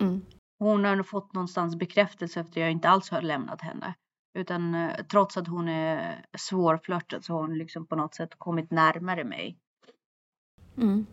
Mm. 0.00 0.22
Hon 0.58 0.84
har 0.84 1.02
fått 1.02 1.34
någonstans 1.34 1.76
bekräftelse 1.76 2.40
efter 2.40 2.52
att 2.52 2.56
jag 2.56 2.70
inte 2.70 2.88
alls 2.88 3.10
har 3.10 3.22
lämnat 3.22 3.60
henne. 3.60 3.94
Utan 4.34 4.74
eh, 4.74 5.04
trots 5.04 5.36
att 5.36 5.48
hon 5.48 5.68
är 5.68 6.24
svårflörtad 6.38 7.24
så 7.24 7.32
har 7.32 7.40
hon 7.40 7.58
liksom 7.58 7.86
på 7.86 7.96
något 7.96 8.14
sätt 8.14 8.34
kommit 8.38 8.70
närmare 8.70 9.24
mig. 9.24 9.58
Mm. 10.76 11.06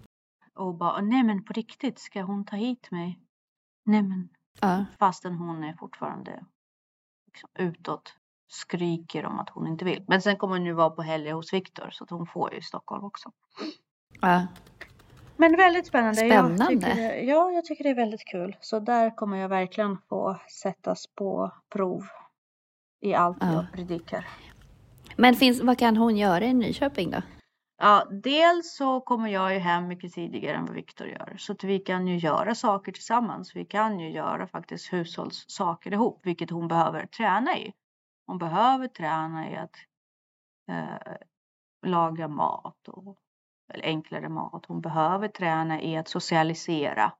Och 0.53 0.75
bara, 0.75 1.01
nej 1.01 1.23
men 1.23 1.43
på 1.43 1.53
riktigt, 1.53 1.99
ska 1.99 2.21
hon 2.21 2.45
ta 2.45 2.55
hit 2.55 2.91
mig? 2.91 3.19
Nej 3.85 4.01
men, 4.03 4.29
Ja. 4.61 4.85
fastän 4.99 5.35
hon 5.35 5.63
är 5.63 5.73
fortfarande 5.73 6.45
liksom 7.25 7.49
utåt 7.53 8.13
skriker 8.47 9.25
om 9.25 9.39
att 9.39 9.49
hon 9.49 9.67
inte 9.67 9.85
vill. 9.85 10.05
Men 10.07 10.21
sen 10.21 10.37
kommer 10.37 10.57
hon 10.57 10.65
ju 10.65 10.73
vara 10.73 10.89
på 10.89 11.01
helger 11.01 11.33
hos 11.33 11.53
Viktor 11.53 11.89
så 11.91 12.03
att 12.03 12.09
hon 12.09 12.27
får 12.27 12.53
ju 12.53 12.59
i 12.59 12.61
Stockholm 12.61 13.03
också. 13.03 13.31
Ja. 14.21 14.47
Men 15.37 15.55
väldigt 15.57 15.87
spännande. 15.87 16.21
Jag 16.25 16.45
Spännande. 16.45 16.67
tycker, 16.67 16.95
det- 16.95 17.21
ja, 17.21 17.51
jag 17.51 17.65
tycker 17.65 17.83
det 17.83 17.89
är 17.89 17.95
väldigt 17.95 18.25
kul. 18.25 18.55
Så 18.59 18.79
där 18.79 19.15
kommer 19.15 19.37
jag 19.37 19.49
verkligen 19.49 19.97
få 20.09 20.37
sättas 20.61 21.07
på 21.15 21.51
prov 21.69 22.03
i 23.01 23.13
allt 23.13 23.37
Ja. 23.41 23.53
jag 23.53 23.65
predikar. 23.73 24.27
Men 25.15 25.35
finns, 25.35 25.61
vad 25.61 25.77
kan 25.79 25.97
hon 25.97 26.17
göra 26.17 26.45
i 26.45 26.53
Nyköping 26.53 27.11
då? 27.11 27.21
Ja, 27.77 28.07
dels 28.11 28.75
så 28.75 29.01
kommer 29.01 29.29
jag 29.29 29.53
ju 29.53 29.59
hem 29.59 29.87
mycket 29.87 30.13
tidigare 30.13 30.57
än 30.57 30.65
vad 30.65 30.75
Viktor 30.75 31.07
gör. 31.07 31.35
Så 31.37 31.51
att 31.51 31.63
vi 31.63 31.79
kan 31.79 32.07
ju 32.07 32.17
göra 32.17 32.55
saker 32.55 32.91
tillsammans. 32.91 33.55
Vi 33.55 33.65
kan 33.65 33.99
ju 33.99 34.09
göra 34.11 34.47
faktiskt 34.47 34.93
hushållssaker 34.93 35.93
ihop, 35.93 36.19
vilket 36.25 36.49
hon 36.49 36.67
behöver 36.67 37.05
träna 37.05 37.57
i. 37.57 37.73
Hon 38.27 38.37
behöver 38.37 38.87
träna 38.87 39.51
i 39.51 39.55
att 39.57 39.75
eh, 40.71 41.13
laga 41.85 42.27
mat 42.27 42.87
och 42.87 43.17
eller 43.73 43.83
enklare 43.85 44.29
mat. 44.29 44.65
Hon 44.65 44.81
behöver 44.81 45.27
träna 45.27 45.81
i 45.81 45.97
att 45.97 46.07
socialisera. 46.07 47.11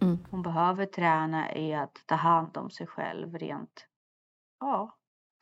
Mm. 0.00 0.18
Hon 0.30 0.42
behöver 0.42 0.86
träna 0.86 1.54
i 1.54 1.74
att 1.74 2.02
ta 2.06 2.14
hand 2.14 2.56
om 2.56 2.70
sig 2.70 2.86
själv 2.86 3.38
rent 3.38 3.86
ja, 4.60 4.96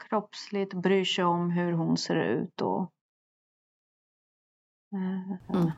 kroppsligt, 0.08 0.74
bryr 0.74 1.04
sig 1.04 1.24
om 1.24 1.50
hur 1.50 1.72
hon 1.72 1.96
ser 1.96 2.16
ut 2.16 2.60
och 2.60 2.92
eh, 4.94 5.56
Mm. 5.56 5.70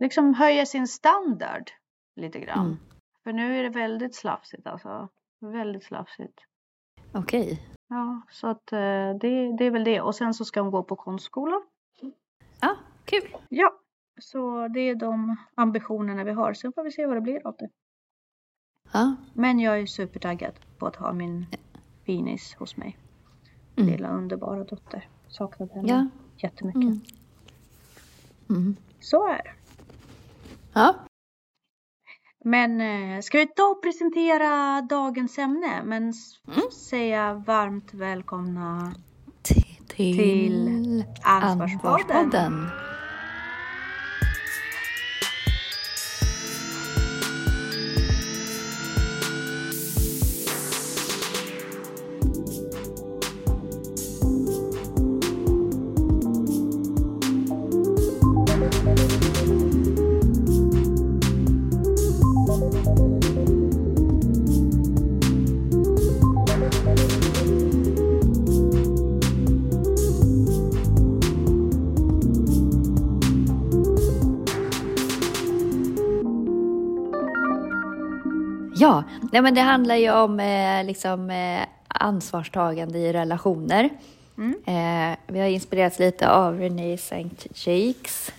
liksom 0.00 0.34
höja 0.34 0.66
sin 0.66 0.88
standard 0.88 1.70
lite 2.16 2.40
grann. 2.40 2.66
Mm. 2.66 2.78
För 3.22 3.32
nu 3.32 3.58
är 3.58 3.62
det 3.62 3.68
väldigt 3.68 4.14
slafsigt 4.14 4.66
alltså. 4.66 5.08
Väldigt 5.40 5.84
slafsigt. 5.84 6.40
Okej. 7.12 7.68
Ja, 7.88 8.22
så 8.30 8.46
att 8.46 8.72
eh, 8.72 8.78
det, 9.20 9.56
det 9.58 9.64
är 9.64 9.70
väl 9.70 9.84
det. 9.84 10.00
Och 10.00 10.14
sen 10.14 10.34
så 10.34 10.44
ska 10.44 10.60
hon 10.60 10.70
gå 10.70 10.82
på 10.82 10.96
konstskola. 10.96 11.62
Ja, 12.60 12.76
kul. 13.04 13.36
Ja, 13.48 13.78
så 14.20 14.68
det 14.68 14.80
är 14.80 14.94
de 14.94 15.36
ambitionerna 15.54 16.24
vi 16.24 16.30
har. 16.32 16.54
Sen 16.54 16.72
får 16.72 16.82
vi 16.84 16.90
se 16.92 17.06
vad 17.06 17.16
det 17.16 17.20
blir 17.20 17.46
av 17.46 17.56
det. 17.58 17.68
Ja. 18.92 19.16
Men 19.34 19.60
jag 19.60 19.80
är 19.80 19.86
supertaggad 19.86 20.52
på 20.78 20.86
att 20.86 20.96
ha 20.96 21.12
min 21.12 21.46
finis 22.04 22.54
hos 22.54 22.76
mig. 22.76 22.96
Mm. 23.76 23.90
Lilla 23.90 24.08
underbara 24.08 24.64
dotter. 24.64 25.08
Saknat 25.28 25.72
henne 25.72 25.88
Ja. 25.88 26.06
jättemycket. 26.36 26.82
Mm. 26.82 27.00
Mm. 28.50 28.76
Så 29.00 29.28
är 29.28 29.42
det. 29.42 29.52
Ja. 30.72 30.94
Men 32.44 32.80
eh, 32.80 33.20
ska 33.20 33.38
vi 33.38 33.48
då 33.56 33.74
presentera 33.82 34.82
dagens 34.82 35.38
ämne? 35.38 35.82
Men 35.84 36.02
Mm. 36.02 36.70
säga 36.90 37.34
varmt 37.34 37.94
välkomna 37.94 38.94
Till, 39.42 39.64
Till 39.88 41.04
Ansvarspodden. 41.22 42.16
Ansvarspodden. 42.16 42.66
Ja, 78.84 79.04
nej 79.32 79.42
men 79.42 79.54
det 79.54 79.60
handlar 79.60 79.94
ju 79.94 80.12
om 80.12 80.40
eh, 80.40 80.84
liksom, 80.84 81.30
eh, 81.30 81.62
ansvarstagande 81.88 82.98
i 82.98 83.12
relationer. 83.12 83.88
Mm. 84.38 84.54
Eh, 84.66 85.16
vi 85.26 85.40
har 85.40 85.46
inspirerats 85.46 85.98
lite 85.98 86.30
av 86.30 86.58
Renée 86.58 86.94
St. 86.94 87.30
Jakes 87.54 88.32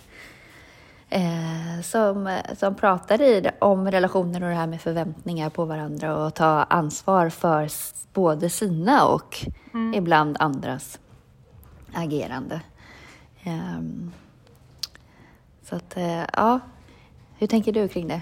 eh, 1.09 1.81
som, 1.83 2.39
som 2.57 2.75
pratar 2.75 3.21
i, 3.21 3.49
om 3.59 3.91
relationer 3.91 4.43
och 4.43 4.49
det 4.49 4.55
här 4.55 4.67
med 4.67 4.81
förväntningar 4.81 5.49
på 5.49 5.65
varandra 5.65 6.25
och 6.25 6.33
ta 6.33 6.63
ansvar 6.63 7.29
för 7.29 7.69
både 8.13 8.49
sina 8.49 9.07
och 9.07 9.45
Mm. 9.73 9.93
ibland 9.93 10.37
andras 10.39 10.99
agerande. 11.93 12.61
Ehm, 13.43 14.11
så 15.63 15.75
att, 15.75 15.97
eh, 15.97 16.23
ja, 16.33 16.59
hur 17.37 17.47
tänker 17.47 17.71
du 17.71 17.87
kring 17.87 18.07
det? 18.07 18.21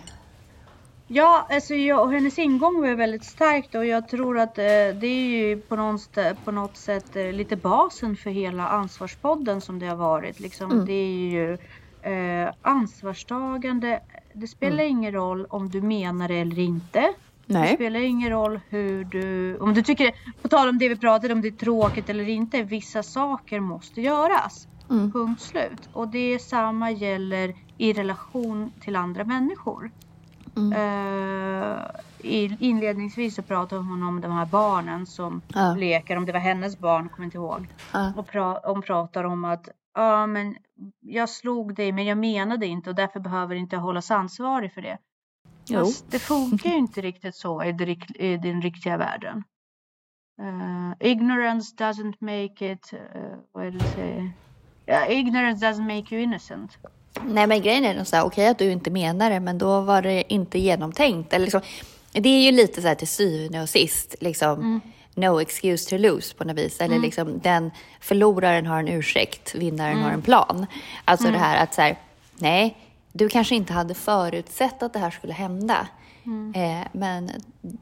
Ja, 1.15 1.48
alltså 1.50 1.74
jag, 1.75 2.01
och 2.03 2.12
hennes 2.13 2.39
ingång 2.39 2.82
var 2.82 2.96
väldigt 2.96 3.24
starkt 3.24 3.75
och 3.75 3.86
jag 3.86 4.08
tror 4.08 4.39
att 4.39 4.58
eh, 4.58 4.63
det 4.63 5.08
är 5.08 5.25
ju 5.27 5.58
på 5.62 5.75
något, 5.75 6.01
stä- 6.01 6.36
på 6.46 6.51
något 6.51 6.77
sätt 6.77 7.15
eh, 7.15 7.32
lite 7.32 7.55
basen 7.55 8.15
för 8.15 8.29
hela 8.29 8.67
ansvarspodden 8.67 9.62
som 9.62 9.79
det 9.79 9.86
har 9.88 9.96
varit. 9.96 10.39
Liksom, 10.39 10.72
Mm. 10.72 10.86
Det 10.86 10.93
är 10.93 11.29
ju 11.29 11.53
eh, 12.01 12.53
ansvarstagande. 12.62 14.00
Det 14.34 14.48
spelar 14.48 14.84
ingen 14.84 15.12
roll 15.12 15.46
om 15.50 15.70
du 15.70 15.82
menar 15.82 16.27
det 16.27 16.36
eller 16.39 16.60
inte. 16.60 17.00
Det 17.46 17.53
Nej. 17.60 17.75
spelar 17.75 18.00
ingen 18.00 18.29
roll 18.29 18.60
hur 18.70 19.03
du, 19.03 19.58
om 19.58 19.74
du 19.74 19.82
tycker, 19.84 20.12
på 20.41 20.48
tal 20.48 20.70
om 20.70 20.77
det 20.77 20.89
vi 20.89 20.96
pratade 20.96 21.34
om, 21.34 21.41
det 21.41 21.48
är 21.48 21.51
tråkigt 21.51 22.10
eller 22.10 22.29
inte. 22.29 22.63
Vissa 22.63 23.03
saker 23.03 23.60
måste 23.60 24.01
göras. 24.01 24.67
Mm. 24.89 25.12
Punkt 25.12 25.41
slut. 25.41 25.89
Och 25.93 26.08
det 26.08 26.39
samma 26.39 26.91
gäller 26.91 27.53
i 27.77 27.93
relation 27.93 28.72
till 28.82 28.96
andra 28.96 29.24
människor. 29.24 29.91
Mm. 30.57 30.74
I, 32.24 32.57
inledningsvis 32.60 33.36
så 33.36 33.41
pratade 33.41 33.81
hon 33.81 34.03
om 34.03 34.22
de 34.22 34.31
här 34.31 34.45
barnen 34.45 35.05
som 35.05 35.41
Ja. 35.53 35.75
leker, 35.75 36.17
om 36.17 36.25
det 36.25 36.31
var 36.31 36.39
hennes 36.39 36.79
barn, 36.79 37.10
kommer 37.10 37.25
inte 37.25 37.38
ihåg. 37.38 37.67
Ja. 37.93 38.13
Och 38.17 38.27
pra, 38.27 38.60
hon 38.63 38.81
pratar 38.81 39.24
om 39.24 39.45
att 39.45 39.69
ja, 39.93 40.27
men 40.27 40.55
jag 41.00 41.29
slog 41.29 41.75
dig 41.75 41.91
men 41.91 42.05
jag 42.05 42.17
menade 42.17 42.65
inte 42.67 42.89
och 42.89 42.95
därför 42.95 43.19
behöver 43.19 43.55
inte 43.55 43.75
jag 43.75 43.81
hållas 43.81 44.12
ansvarig 44.12 44.74
för 44.74 44.81
det. 44.81 44.98
Jo. 45.69 45.79
Fast 45.79 46.12
det 46.12 46.19
funkar 46.19 46.69
ju 46.69 46.77
inte 46.77 47.01
riktigt 47.01 47.36
så 47.36 47.63
i, 47.63 48.00
i 48.15 48.38
den 48.38 48.62
riktiga 48.62 48.98
världen. 48.98 49.43
Eh, 50.41 51.10
ignorance 51.10 51.75
doesn't 51.75 52.15
make 52.19 52.72
it, 52.72 52.93
uh, 52.93 53.00
vad 53.51 53.65
är 53.65 53.72
det 53.72 53.77
du 53.77 53.86
säger? 53.95 54.31
Ja, 54.86 55.07
ignorance 55.07 55.65
doesn't 55.65 55.98
make 55.98 56.15
you 56.15 56.24
innocent. 56.24 56.77
Nej, 57.22 57.48
men 57.48 57.62
grejen 57.62 57.86
är 57.86 57.93
nog 57.93 58.25
okej 58.25 58.48
att 58.48 58.60
du 58.60 58.72
inte 58.72 58.91
menar 58.91 59.29
det, 59.29 59.39
men 59.39 59.58
då 59.58 59.82
var 59.82 60.01
det 60.01 60.34
inte 60.34 60.60
genomtänkt. 60.60 61.34
Eller 61.34 61.46
liksom, 61.46 61.62
det 62.12 62.29
är 62.29 62.41
ju 62.41 62.51
lite 62.51 62.82
så 62.82 62.88
här 62.88 62.96
till 62.96 63.08
syvende 63.08 63.62
och 63.62 63.70
sist, 63.70 64.15
liksom, 64.20 64.82
no 65.15 65.41
excuse 65.41 65.89
to 65.89 65.98
lose 65.98 66.36
på 66.36 66.43
något 66.43 66.58
vis. 66.58 66.82
Eller 66.82 67.00
liksom, 67.00 67.39
den 67.39 67.72
förloraren 68.00 68.65
har 68.65 68.79
en 68.79 68.88
ursäkt, 68.88 69.55
vinnaren 69.55 70.01
har 70.01 70.12
en 70.12 70.22
plan. 70.22 70.65
Alltså 71.05 71.27
det 71.27 71.38
här 71.38 71.63
att 71.63 71.74
så 71.74 71.82
här, 71.82 72.00
nej, 72.36 72.77
du 73.12 73.29
kanske 73.29 73.55
inte 73.55 73.74
hade 73.74 73.93
förutsett 73.93 74.84
att 74.84 74.93
det 74.93 75.00
här 75.00 75.12
skulle 75.12 75.34
hända. 75.34 75.88
Mm. 76.25 76.53
Eh, 76.56 76.88
men 76.92 77.32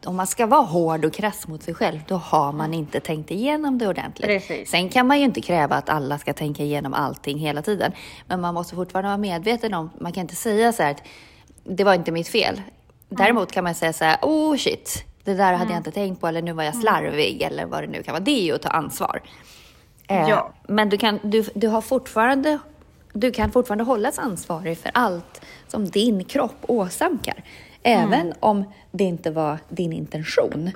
om 0.06 0.16
man 0.16 0.28
ska 0.28 0.46
vara 0.46 0.62
hård 0.62 1.06
och 1.06 1.14
krass 1.14 1.48
mot 1.48 1.64
sig 1.64 1.74
själv, 1.74 2.00
då 2.08 2.16
har 2.16 2.52
man 2.52 2.74
inte 2.74 3.00
tänkt 3.00 3.32
igenom 3.32 3.78
det 3.78 3.88
ordentligt. 3.88 4.28
Precis. 4.28 4.70
Sen 4.70 4.90
kan 4.90 5.08
man 5.08 5.20
ju 5.20 5.26
inte 5.26 5.42
kräva 5.42 5.76
att 5.76 5.90
alla 5.90 6.18
ska 6.18 6.34
tänka 6.34 6.64
igenom 6.64 6.94
allting 6.94 7.38
hela 7.38 7.62
tiden. 7.62 7.92
Men 8.28 8.42
man 8.42 8.54
måste 8.54 8.76
fortfarande 8.76 9.08
vara 9.10 9.18
medveten 9.18 9.74
om, 9.74 9.90
man 10.00 10.12
kan 10.12 10.22
inte 10.22 10.36
säga 10.36 10.74
så 10.74 10.84
här 10.84 10.92
att 10.92 11.04
det 11.64 11.84
var 11.84 11.94
inte 11.94 12.12
mitt 12.12 12.28
fel. 12.28 12.62
Däremot 13.10 13.52
kan 13.52 13.64
man 13.64 13.76
säga 13.76 13.94
så 13.94 14.04
här, 14.06 14.18
oh 14.22 14.58
shit, 14.58 15.06
det 15.24 15.34
där 15.34 15.54
hade 15.54 15.72
jag 15.72 15.80
inte 15.80 15.92
tänkt 15.92 16.22
på 16.22 16.28
eller 16.28 16.42
nu 16.42 16.54
var 16.54 16.64
jag 16.64 16.76
slarvig 16.76 17.42
eller 17.42 17.66
vad 17.66 17.84
det 17.84 17.88
nu 17.88 18.04
kan 18.04 18.12
vara. 18.14 18.24
Det 18.24 18.32
är 18.32 18.44
ju 18.44 18.56
att 18.56 18.62
ta 18.62 18.70
ansvar. 18.70 19.22
Eh, 20.08 20.30
Ja. 20.30 20.54
Men 20.68 20.90
du 20.90 20.98
kan, 20.98 21.20
du, 21.24 21.44
du 21.56 21.68
har 21.68 21.82
fortfarande, 21.82 22.60
du 23.14 23.32
kan 23.32 23.52
fortfarande 23.52 23.84
hållas 23.84 24.20
ansvarig 24.20 24.78
för 24.78 24.92
allt 24.94 25.42
som 25.68 25.90
din 25.90 26.24
kropp 26.24 26.56
åsamkar. 26.62 27.44
Även 27.84 28.34
om 28.40 28.64
det 28.92 29.04
inte 29.04 29.32
var 29.32 29.60
din 29.70 29.94
intention 29.94 30.72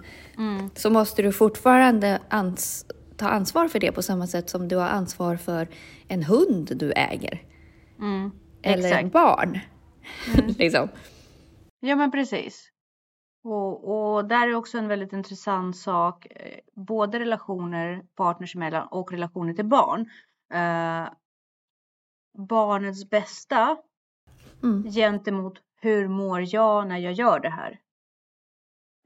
så 0.75 0.89
måste 0.89 1.21
du 1.21 1.31
fortfarande 1.31 2.19
ans- 2.29 2.85
ta 3.17 3.27
ansvar 3.27 3.67
för 3.67 3.79
det 3.79 3.91
på 3.91 4.01
samma 4.01 4.27
sätt 4.27 4.49
som 4.49 4.67
du 4.67 4.75
har 4.75 4.87
ansvar 4.89 5.35
för 5.35 5.67
en 6.07 6.23
hund 6.23 6.71
du 6.75 6.91
äger. 6.91 7.41
Mm. 7.99 8.31
Eller 8.61 8.83
Exakt. 8.87 9.03
en 9.03 9.09
barn. 9.09 9.59
liksom. 10.57 10.89
Ja 11.79 11.95
men 11.95 12.11
precis. 12.11 12.69
Och, 13.43 14.15
och 14.15 14.25
där 14.27 14.47
är 14.47 14.55
också 14.55 14.77
en 14.77 14.87
väldigt 14.87 15.13
intressant 15.13 15.77
sak, 15.77 16.25
eh, 16.29 16.59
både 16.75 17.19
relationer 17.19 18.03
partners 18.15 18.55
emellan 18.55 18.87
och 18.91 19.11
relationer 19.11 19.53
till 19.53 19.65
barn. 19.65 20.09
Eh, 20.53 21.09
barnets 22.37 23.09
bästa 23.09 23.77
Mm. 24.63 24.91
gentemot 24.91 25.53
hur 25.85 26.07
mår 26.07 26.55
jag 26.55 26.87
när 26.87 26.97
jag 26.97 27.13
gör 27.13 27.39
det 27.39 27.49
här. 27.49 27.71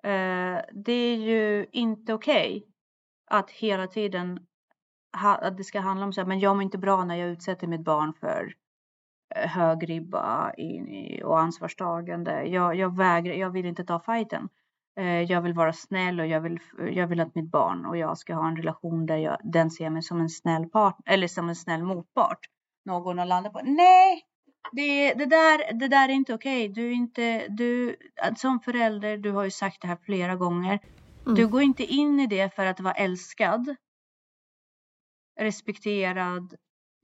Eh, 0.03 0.61
det 0.73 0.91
är 0.91 1.15
ju 1.15 1.65
inte 1.71 2.13
okej 2.13 2.65
att 3.31 3.51
hela 3.51 3.87
tiden 3.87 4.39
ha, 5.21 5.35
att 5.35 5.57
det 5.57 5.63
ska 5.63 5.79
handla 5.79 6.05
om 6.05 6.13
så 6.13 6.21
här, 6.21 6.27
men 6.27 6.39
jag 6.39 6.55
mår 6.55 6.63
inte 6.63 6.77
bra 6.77 7.03
när 7.03 7.15
jag 7.15 7.29
utsätter 7.29 7.67
mitt 7.67 7.83
barn 7.83 8.13
för 8.13 8.53
eh, 9.35 9.49
hög 9.49 9.89
ribba 9.89 10.53
i, 10.53 11.23
och 11.23 11.39
ansvarstagande. 11.39 12.43
Jag, 12.43 12.75
jag 12.75 12.97
vägrar, 12.97 13.33
jag 13.33 13.49
vill 13.49 13.65
inte 13.65 13.83
ta 13.83 13.99
fighten. 13.99 14.49
Eh, 14.99 15.21
jag 15.21 15.41
vill 15.41 15.53
vara 15.53 15.73
snäll 15.73 16.19
och 16.19 16.27
jag 16.27 16.41
vill, 16.41 16.59
jag 16.91 17.07
vill 17.07 17.19
att 17.19 17.35
mitt 17.35 17.51
barn 17.51 17.85
och 17.85 17.97
jag 17.97 18.17
ska 18.17 18.33
ha 18.33 18.47
en 18.47 18.57
relation 18.57 19.05
där 19.05 19.17
jag, 19.17 19.37
den 19.43 19.71
ser 19.71 19.89
mig 19.89 20.01
som 20.01 20.19
en 20.19 20.29
snäll 20.29 20.69
partner 20.69 21.13
eller 21.13 21.27
som 21.27 21.49
en 21.49 21.55
snäll 21.55 21.83
motpart. 21.83 22.39
Någon 22.85 23.19
att 23.19 23.27
landa 23.27 23.49
på. 23.49 23.61
Nej, 23.63 24.28
det, 24.71 25.13
det, 25.13 25.25
där, 25.25 25.73
det 25.73 25.87
där 25.87 26.09
är 26.09 26.13
inte 26.13 26.33
okej. 26.33 26.69
Du 26.69 26.87
är 26.87 26.91
inte, 26.91 27.47
du, 27.47 27.95
som 28.37 28.59
förälder, 28.59 29.17
du 29.17 29.31
har 29.31 29.43
ju 29.43 29.51
sagt 29.51 29.81
det 29.81 29.87
här 29.87 29.97
flera 30.05 30.35
gånger. 30.35 30.79
Mm. 31.25 31.35
Du 31.35 31.47
går 31.47 31.61
inte 31.61 31.83
in 31.83 32.19
i 32.19 32.27
det 32.27 32.55
för 32.55 32.65
att 32.65 32.79
vara 32.79 32.93
älskad, 32.93 33.75
respekterad, 35.39 36.55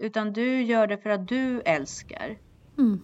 utan 0.04 0.34
du 0.34 0.62
gör 0.62 0.88
det 0.88 0.98
för 0.98 1.10
att 1.10 1.28
du 1.28 1.62
älskar. 1.62 2.38
Mm. 2.78 3.02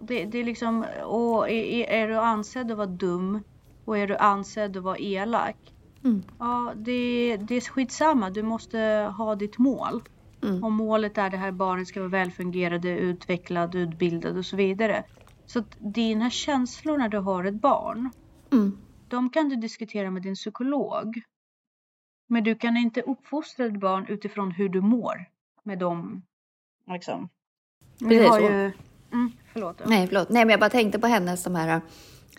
Det, 0.00 0.24
det 0.24 0.38
är 0.38 0.44
liksom, 0.44 0.84
och 1.04 1.50
är, 1.50 1.86
är 1.86 2.08
du 2.08 2.18
ansedd 2.18 2.70
att 2.70 2.76
vara 2.76 2.86
dum 2.86 3.42
och 3.84 3.98
är 3.98 4.06
du 4.06 4.16
ansedd 4.16 4.76
att 4.76 4.82
vara 4.82 4.98
elak, 4.98 5.56
Mm. 6.04 6.22
ja 6.38 6.72
det, 6.76 7.36
det 7.36 7.54
är 7.54 7.60
skitsamma. 7.60 8.30
Du 8.30 8.42
måste 8.42 8.78
ha 9.16 9.34
ditt 9.34 9.58
mål. 9.58 10.02
Mm. 10.44 10.64
Om 10.64 10.72
målet 10.74 11.18
är 11.18 11.30
det 11.30 11.36
här 11.36 11.52
barnet 11.52 11.88
ska 11.88 12.00
vara 12.00 12.10
välfungerande, 12.10 12.88
utvecklad, 12.88 13.74
utbildad 13.74 14.38
och 14.38 14.46
så 14.46 14.56
vidare. 14.56 15.04
Så 15.46 15.64
dina 15.78 16.30
känslor 16.30 16.98
när 16.98 17.08
du 17.08 17.18
har 17.18 17.44
ett 17.44 17.60
barn, 17.60 18.10
Mm. 18.52 18.78
de 19.08 19.30
kan 19.30 19.48
du 19.48 19.56
diskutera 19.56 20.10
med 20.10 20.22
din 20.22 20.34
psykolog. 20.34 21.22
Men 22.26 22.44
du 22.44 22.54
kan 22.54 22.76
inte 22.76 23.02
uppfostra 23.02 23.66
ett 23.66 23.80
barn 23.80 24.06
utifrån 24.08 24.50
hur 24.50 24.68
du 24.68 24.80
mår 24.80 25.24
med 25.62 25.78
dem. 25.78 26.22
Liksom. 26.86 27.28
Precis, 27.98 28.28
har 28.28 28.40
ju... 28.40 28.72
Mm, 29.12 29.32
förlåt. 29.52 29.82
Nej, 29.86 30.06
förlåt. 30.06 30.30
Nej, 30.30 30.44
men 30.44 30.50
jag 30.50 30.60
bara 30.60 30.70
tänkte 30.70 30.98
på 30.98 31.06
hennes 31.06 31.44
de 31.44 31.54
här 31.54 31.80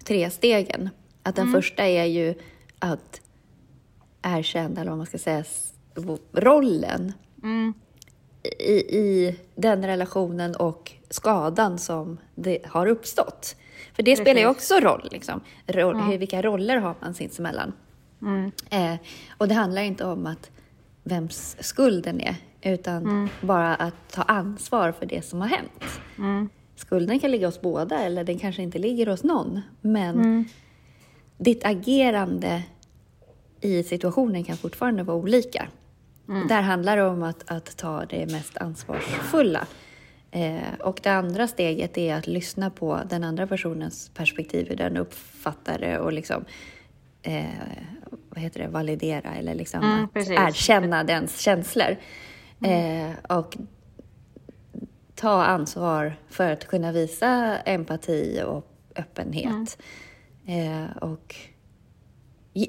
tre 0.03 0.29
stegen. 0.29 0.89
Att 1.23 1.35
den 1.35 1.51
första 1.51 1.83
är 1.83 2.05
ju 2.05 2.35
att 2.79 3.21
erkänna, 4.21 4.81
eller 4.81 4.91
vad 4.91 4.97
man 4.97 5.07
ska 5.07 5.17
säga, 5.17 5.43
rollen 6.33 7.13
Mm, 7.43 7.73
i, 8.59 8.97
i 8.97 9.35
den 9.55 9.85
relationen 9.85 10.55
och 10.55 10.91
skadan 11.09 11.79
som 11.79 12.17
det 12.35 12.59
har 12.65 12.87
uppstått. 12.87 13.55
För 13.93 14.03
det 14.03 14.15
spelar 14.15 14.41
ju 14.41 14.47
Precis. 14.53 14.71
också 14.71 14.87
roll, 14.87 15.09
liksom. 15.11 15.41
Roll, 15.67 15.95
hur, 15.95 16.17
vilka 16.17 16.41
roller 16.41 16.77
har 16.77 16.95
man 16.99 17.13
sinsemellan? 17.13 17.73
mm, 18.21 18.51
Eh, 18.69 18.95
och 19.37 19.47
det 19.47 19.53
handlar 19.53 19.81
inte 19.81 20.05
om 20.05 20.25
att 20.25 20.51
vems 21.03 21.57
skulden 21.59 22.21
är, 22.21 22.35
utan 22.61 23.29
bara 23.41 23.75
att 23.75 24.09
ta 24.11 24.21
ansvar 24.21 24.91
för 24.91 25.05
det 25.05 25.25
som 25.25 25.41
har 25.41 25.47
hänt. 25.47 25.83
mm, 26.17 26.49
Skulden 26.75 27.19
kan 27.19 27.31
ligga 27.31 27.47
hos 27.47 27.61
båda 27.61 27.99
eller 27.99 28.23
den 28.23 28.39
kanske 28.39 28.61
inte 28.63 28.79
ligger 28.79 29.07
hos 29.07 29.23
någon. 29.23 29.61
Men 29.81 30.15
mm, 30.15 30.45
ditt 31.37 31.65
agerande 31.65 32.63
i 33.61 33.83
situationen 33.83 34.43
kan 34.43 34.57
fortfarande 34.57 35.03
vara 35.03 35.17
olika. 35.17 35.67
Där 36.25 36.61
handlar 36.61 36.97
det 36.97 37.03
om 37.03 37.23
att, 37.23 37.43
att 37.51 37.77
ta 37.77 38.05
det 38.05 38.31
mest 38.31 38.57
ansvarsfulla. 38.57 39.67
Eh, 40.31 40.73
och 40.79 40.99
det 41.03 41.09
andra 41.09 41.47
steget 41.47 41.97
är 41.97 42.15
att 42.15 42.27
lyssna 42.27 42.69
på 42.69 43.01
den 43.09 43.23
andra 43.23 43.47
personens 43.47 44.09
perspektiv, 44.13 44.69
hur 44.69 44.75
den 44.75 44.97
uppfattar 44.97 45.79
det 45.79 45.99
och 45.99 46.13
liksom 46.13 46.45
eh, 47.21 47.45
vad 48.29 48.39
heter 48.43 48.59
det, 48.59 48.67
validera 48.67 49.35
eller 49.35 49.55
liksom 49.55 49.83
Mm, 49.83 50.03
att 50.05 50.13
precis. 50.13 50.31
erkänna 50.31 51.03
dens 51.03 51.39
känslor. 51.39 51.95
Eh, 52.61 53.37
och 53.37 53.57
ta 55.15 55.43
ansvar 55.43 56.15
för 56.29 56.51
att 56.51 56.67
kunna 56.67 56.91
visa 56.91 57.57
empati 57.65 58.41
och 58.45 58.67
öppenhet. 58.95 59.77
Eh, 60.45 60.97
och 60.97 61.35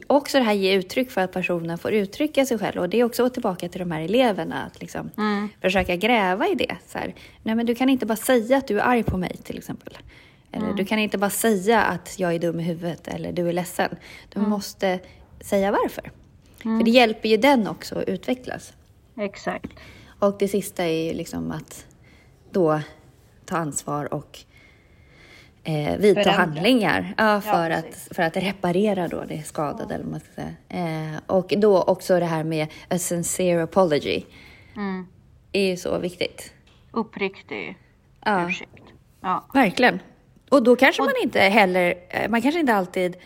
också 0.06 0.38
det 0.38 0.44
här 0.44 0.52
ge 0.52 0.74
uttryck 0.74 1.10
för 1.10 1.20
att 1.20 1.32
personen 1.32 1.78
får 1.78 1.92
uttrycka 1.92 2.46
sig 2.46 2.58
själv. 2.58 2.80
Och 2.80 2.88
det 2.88 3.00
är 3.00 3.04
också 3.04 3.30
tillbaka 3.30 3.68
till 3.68 3.78
de 3.78 3.90
här 3.90 4.00
eleverna, 4.00 4.62
att 4.62 4.80
liksom 4.80 5.10
mm, 5.16 5.48
försöka 5.60 5.96
gräva 5.96 6.48
i 6.48 6.54
det. 6.54 6.76
Så 6.86 6.98
här, 6.98 7.14
Nej, 7.42 7.54
men 7.54 7.66
du 7.66 7.74
kan 7.74 7.88
inte 7.88 8.06
bara 8.06 8.16
säga 8.16 8.56
att 8.56 8.68
du 8.68 8.80
är 8.80 8.84
arg 8.84 9.02
på 9.02 9.16
mig 9.16 9.36
till 9.42 9.58
exempel. 9.58 9.98
Eller 10.52 10.72
du 10.72 10.84
kan 10.84 10.98
inte 10.98 11.18
bara 11.18 11.30
säga 11.30 11.82
att 11.82 12.18
jag 12.18 12.34
är 12.34 12.38
dum 12.38 12.60
i 12.60 12.62
huvudet 12.62 13.08
eller 13.08 13.32
du 13.32 13.48
är 13.48 13.52
ledsen. 13.52 13.96
Du 14.28 14.40
måste 14.40 15.00
säga 15.40 15.70
varför. 15.70 16.10
För 16.62 16.84
det 16.84 16.90
hjälper 16.90 17.28
ju 17.28 17.36
den 17.36 17.68
också 17.68 17.98
att 17.98 18.08
utvecklas. 18.08 18.72
exakt. 19.16 19.72
Och 20.18 20.36
det 20.38 20.48
sista 20.48 20.84
är 20.84 21.04
ju 21.04 21.12
liksom 21.12 21.50
att 21.50 21.86
då 22.50 22.80
ta 23.44 23.56
ansvar 23.56 24.14
och 24.14 24.38
eh, 25.66 25.96
vidta 25.96 26.22
Förändra. 26.22 26.30
handlingar 26.32 27.14
ja, 27.18 27.40
för, 27.40 27.70
Ja, 27.70 27.76
att, 27.76 28.08
för 28.10 28.22
att 28.22 28.36
reparera 28.36 29.08
då 29.08 29.24
det 29.28 29.42
skadade. 29.42 29.94
Eller 29.94 30.04
vad 30.04 30.10
man 30.12 30.20
ska 30.20 30.32
säga. 30.32 30.54
Eh, 31.14 31.20
och 31.26 31.52
då 31.56 31.82
också 31.82 32.18
det 32.20 32.26
här 32.26 32.44
med 32.44 32.66
a 32.88 32.98
sincere 32.98 33.62
apology 33.62 34.22
Mm. 34.76 35.06
är 35.52 35.66
ju 35.66 35.76
så 35.76 35.98
viktigt. 35.98 36.52
Uppriktig 36.92 37.76
Ja. 38.24 38.48
ursäkt. 38.48 38.82
Ja. 39.20 39.46
Verkligen. 39.54 40.00
Och 40.50 40.62
då 40.62 40.76
kanske 40.76 41.02
man 41.02 41.12
inte 41.22 41.40
heller, 41.40 41.94
eh, 42.08 42.28
man 42.30 42.42
kanske 42.42 42.60
inte 42.60 42.74
alltid, 42.74 43.16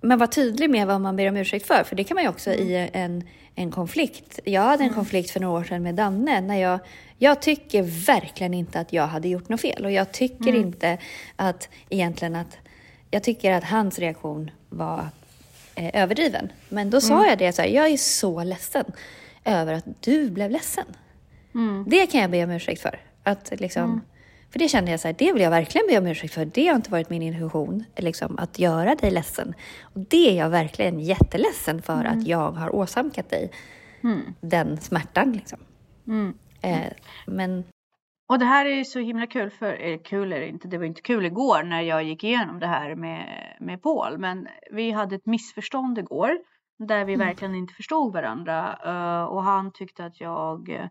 men 0.00 0.18
var 0.18 0.26
tydlig 0.26 0.70
med 0.70 0.86
vad 0.86 1.00
man 1.00 1.16
ber 1.16 1.28
om 1.28 1.36
ursäkt 1.36 1.66
för. 1.66 1.84
För 1.84 1.96
det 1.96 2.04
kan 2.04 2.14
man 2.14 2.24
ju 2.24 2.28
också 2.30 2.50
i 2.50 2.90
en, 2.92 3.24
en 3.54 3.70
konflikt. 3.70 4.40
Jag 4.44 4.62
hade 4.62 4.84
en 4.84 4.94
konflikt 4.94 5.30
för 5.30 5.40
några 5.40 5.58
år 5.60 5.64
sedan 5.64 5.82
med 5.82 5.94
Danne. 5.94 6.40
När 6.40 6.56
jag, 6.56 6.78
jag 7.18 7.42
tycker 7.42 7.82
verkligen 8.06 8.54
inte 8.54 8.80
att 8.80 8.92
jag 8.92 9.06
hade 9.06 9.28
gjort 9.28 9.48
något 9.48 9.60
fel. 9.60 9.84
Och 9.84 9.92
jag 9.92 10.12
tycker 10.12 10.54
inte 10.54 10.98
att 11.36 11.68
egentligen 11.88 12.36
att, 12.36 12.58
jag 13.10 13.22
tycker 13.22 13.52
att 13.52 13.64
hans 13.64 13.98
reaktion 13.98 14.50
var 14.68 15.08
eh, 15.74 16.02
överdriven. 16.02 16.52
Men 16.68 16.90
då 16.90 17.00
sa 17.00 17.26
jag 17.26 17.38
det 17.38 17.52
så 17.52 17.62
här, 17.62 17.68
jag 17.68 17.88
är 17.88 17.96
så 17.96 18.44
ledsen 18.44 18.84
över 19.44 19.72
att 19.72 19.84
du 20.00 20.30
blev 20.30 20.50
ledsen. 20.50 20.84
Mm. 21.54 21.84
Det 21.88 22.06
kan 22.06 22.20
jag 22.20 22.30
be 22.30 22.44
om 22.44 22.50
ursäkt 22.50 22.82
för. 22.82 23.00
Att 23.22 23.52
liksom, 23.60 24.00
För 24.50 24.58
det 24.58 24.68
kände 24.68 24.90
jag 24.90 25.00
så 25.00 25.08
här, 25.08 25.14
det 25.18 25.32
vill 25.32 25.42
jag 25.42 25.50
verkligen 25.50 25.86
be 25.86 25.98
om 25.98 26.06
ursäkt 26.06 26.34
för. 26.34 26.44
Det 26.44 26.68
har 26.68 26.76
inte 26.76 26.90
varit 26.90 27.10
min 27.10 27.22
intention, 27.22 27.84
liksom, 27.96 28.38
att 28.38 28.58
göra 28.58 28.94
dig 28.94 29.10
ledsen. 29.10 29.54
Och 29.82 30.00
det 30.00 30.30
är 30.30 30.36
jag 30.36 30.50
verkligen 30.50 31.00
jätteledsen 31.00 31.82
för 31.82 32.04
att 32.04 32.26
jag 32.26 32.50
har 32.50 32.74
åsamkat 32.74 33.30
dig 33.30 33.50
Mm. 34.02 34.34
den 34.40 34.80
smärtan. 34.80 35.32
Liksom. 35.32 35.58
Mm. 36.62 36.82
Eh, 36.82 36.92
men 37.26 37.64
Och 38.28 38.38
det 38.38 38.44
här 38.44 38.66
är 38.66 38.84
så 38.84 38.98
himla 38.98 39.26
kul 39.26 39.50
för, 39.50 39.72
eller 39.72 40.04
kul 40.04 40.32
är 40.32 40.40
det 40.40 40.48
inte, 40.48 40.68
det 40.68 40.78
var 40.78 40.84
inte 40.84 41.02
kul 41.02 41.26
igår 41.26 41.62
när 41.62 41.80
jag 41.80 42.04
gick 42.04 42.24
igenom 42.24 42.58
det 42.60 42.66
här 42.66 42.94
med, 42.94 43.56
med 43.60 43.82
Paul. 43.82 44.18
Men 44.18 44.48
vi 44.70 44.90
hade 44.90 45.16
ett 45.16 45.26
missförstånd 45.26 45.98
igår 45.98 46.38
där 46.78 47.04
vi 47.04 47.16
verkligen 47.16 47.54
inte 47.54 47.74
förstod 47.74 48.12
varandra. 48.12 48.78
eh, 48.84 49.24
och 49.24 49.42
han 49.42 49.72
tyckte 49.72 50.04
att 50.04 50.20
jag 50.20 50.88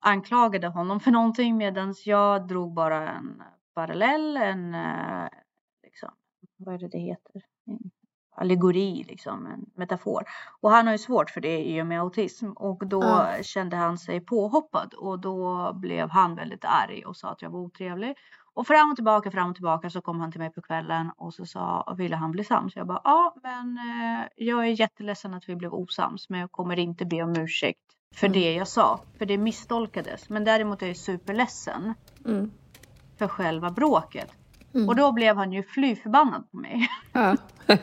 anklagade 0.00 0.68
honom 0.68 1.00
för 1.00 1.10
någonting 1.10 1.56
medan 1.56 1.94
jag 2.04 2.48
drog 2.48 2.74
bara 2.74 3.10
en 3.10 3.42
parallell, 3.74 4.36
en 4.36 4.74
eh, 4.74 5.28
liksom, 5.82 6.10
vad 6.56 6.74
är 6.74 6.78
det 6.78 6.88
det 6.88 6.98
heter? 6.98 7.42
En 7.66 7.90
allegori, 8.38 9.04
liksom, 9.08 9.46
en 9.46 9.66
metafor. 9.74 10.22
Och 10.60 10.70
han 10.70 10.86
har 10.86 10.94
ju 10.94 10.98
svårt 10.98 11.30
för 11.30 11.40
det 11.40 11.64
i 11.64 11.82
och 11.82 11.86
med 11.86 12.00
autism 12.00 12.50
och 12.50 12.86
då 12.86 13.02
Ja. 13.02 13.42
kände 13.42 13.76
han 13.76 13.98
sig 13.98 14.20
påhoppad 14.20 14.94
och 14.94 15.18
då 15.18 15.72
blev 15.74 16.10
han 16.10 16.34
väldigt 16.34 16.64
arg 16.64 17.04
och 17.06 17.16
sa 17.16 17.28
att 17.28 17.42
jag 17.42 17.50
var 17.50 17.60
otrevlig. 17.60 18.16
Och 18.54 18.66
fram 18.66 18.90
och 18.90 18.96
tillbaka, 18.96 19.30
fram 19.30 19.48
och 19.50 19.54
tillbaka 19.54 19.90
så 19.90 20.00
kom 20.00 20.20
han 20.20 20.32
till 20.32 20.40
mig 20.40 20.50
på 20.52 20.62
kvällen 20.62 21.10
och 21.16 21.34
så 21.34 21.46
sa, 21.46 21.94
ville 21.98 22.16
han 22.16 22.30
bli 22.30 22.44
sams? 22.44 22.76
Jag 22.76 22.86
bara, 22.86 23.00
ja 23.04 23.34
men 23.42 23.78
eh, 23.78 24.26
jag 24.36 24.60
är 24.66 24.80
jätteledsen 24.80 25.34
att 25.34 25.48
vi 25.48 25.56
blev 25.56 25.74
osams 25.74 26.28
men 26.28 26.40
jag 26.40 26.52
kommer 26.52 26.78
inte 26.78 27.04
be 27.04 27.22
om 27.22 27.36
ursäkt 27.36 27.80
för 28.14 28.26
Mm. 28.26 28.40
det 28.40 28.52
jag 28.54 28.68
sa, 28.68 29.00
för 29.18 29.26
det 29.26 29.38
misstolkades. 29.38 30.28
Men 30.28 30.44
däremot 30.44 30.82
är 30.82 30.86
jag 30.86 30.96
superledsen 30.96 31.94
Mm. 32.26 32.50
för 33.18 33.28
själva 33.28 33.70
bråket. 33.70 34.30
Mm. 34.74 34.88
Och 34.88 34.96
då 34.96 35.12
blev 35.12 35.36
han 35.36 35.52
ju 35.52 35.62
fly 35.62 35.96
förbannad 35.96 36.50
på 36.50 36.56
mig. 36.56 36.88
Ja. 37.12 37.36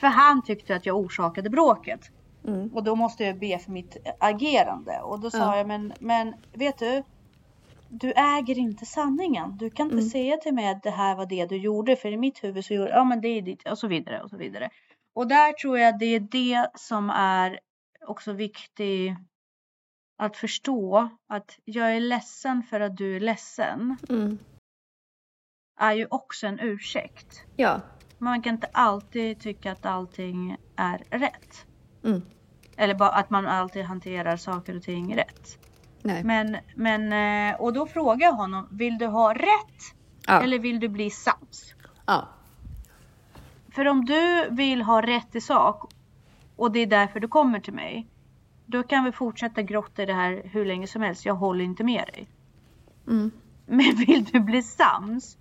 för 0.00 0.06
han 0.06 0.42
tyckte 0.42 0.76
att 0.76 0.86
jag 0.86 0.96
orsakade 0.96 1.50
bråket. 1.50 2.00
Mm. 2.46 2.68
Och 2.74 2.84
då 2.84 2.96
måste 2.96 3.24
jag 3.24 3.38
be 3.38 3.58
för 3.58 3.70
mitt 3.70 3.96
agerande. 4.20 5.00
Och 5.00 5.20
då 5.20 5.30
sa 5.30 5.38
Ja. 5.38 5.56
jag, 5.56 5.66
men, 5.66 5.92
men 6.00 6.34
vet 6.52 6.78
du? 6.78 7.02
Du 7.88 8.12
äger 8.12 8.58
inte 8.58 8.86
sanningen. 8.86 9.56
Du 9.56 9.70
kan 9.70 9.86
inte 9.86 9.96
Mm. 9.96 10.08
säga 10.10 10.36
till 10.36 10.54
mig 10.54 10.68
att 10.68 10.82
det 10.82 10.90
här 10.90 11.16
var 11.16 11.26
det 11.26 11.46
du 11.46 11.56
gjorde. 11.56 11.96
För 11.96 12.12
i 12.12 12.16
mitt 12.16 12.44
huvud 12.44 12.64
så 12.64 12.74
gjorde 12.74 12.90
ja 12.90 13.04
men 13.04 13.20
det 13.20 13.28
är 13.28 13.42
ditt 13.42 13.68
och 13.68 13.78
så 13.78 13.88
vidare 13.88 14.22
och 14.22 14.30
så 14.30 14.36
vidare. 14.36 14.70
Och 15.14 15.26
där 15.28 15.52
tror 15.52 15.78
jag 15.78 15.98
det 15.98 16.06
är 16.14 16.20
det 16.20 16.70
som 16.74 17.10
är 17.10 17.58
också 18.06 18.32
viktigt 18.32 19.12
att 20.18 20.36
förstå. 20.36 21.08
Att 21.28 21.58
jag 21.64 21.96
är 21.96 22.00
ledsen 22.00 22.62
för 22.62 22.80
att 22.80 22.96
du 22.96 23.16
är 23.16 23.20
ledsen. 23.20 23.96
Mm. 24.08 24.38
Är 25.76 25.92
ju 25.92 26.06
också 26.10 26.46
en 26.46 26.60
ursäkt. 26.60 27.44
Ja. 27.56 27.80
Man 28.18 28.42
kan 28.42 28.54
inte 28.54 28.68
alltid 28.72 29.40
tycka 29.40 29.72
att 29.72 29.86
allting 29.86 30.56
är 30.76 30.98
rätt. 31.10 31.66
Mm. 32.04 32.22
Eller 32.76 32.94
bara 32.94 33.10
att 33.10 33.30
man 33.30 33.46
alltid 33.46 33.84
hanterar 33.84 34.36
saker 34.36 34.76
och 34.76 34.82
ting 34.82 35.16
rätt. 35.16 35.58
Nej. 36.02 36.24
Men, 36.24 36.56
men, 36.76 37.12
eh, 37.52 37.60
och 37.60 37.72
då 37.72 37.86
frågar 37.86 38.26
jag 38.26 38.32
honom, 38.32 38.68
vill 38.70 38.98
du 38.98 39.06
ha 39.06 39.34
rätt 39.34 39.94
Ja. 40.26 40.42
eller 40.42 40.58
vill 40.58 40.80
du 40.80 40.88
bli 40.88 41.10
sams? 41.10 41.74
Ja. 42.06 42.28
För 43.74 43.88
om 43.88 44.04
du 44.04 44.48
vill 44.50 44.82
ha 44.82 45.02
rätt 45.02 45.34
i 45.34 45.40
sak 45.40 45.92
och 46.56 46.72
det 46.72 46.78
är 46.78 46.86
därför 46.86 47.20
du 47.20 47.28
kommer 47.28 47.60
till 47.60 47.72
mig. 47.72 48.06
Då 48.66 48.82
kan 48.82 49.04
vi 49.04 49.12
fortsätta 49.12 49.62
grotta 49.62 50.02
i 50.02 50.06
det 50.06 50.14
här 50.14 50.42
hur 50.44 50.66
länge 50.66 50.86
som 50.86 51.02
helst. 51.02 51.24
Jag 51.24 51.34
håller 51.34 51.64
inte 51.64 51.84
med 51.84 52.04
dig. 52.12 52.28
Mm. 53.08 53.30
Men 53.66 53.94
vill 54.06 54.24
du 54.24 54.40
bli 54.40 54.62
sams 54.62 55.38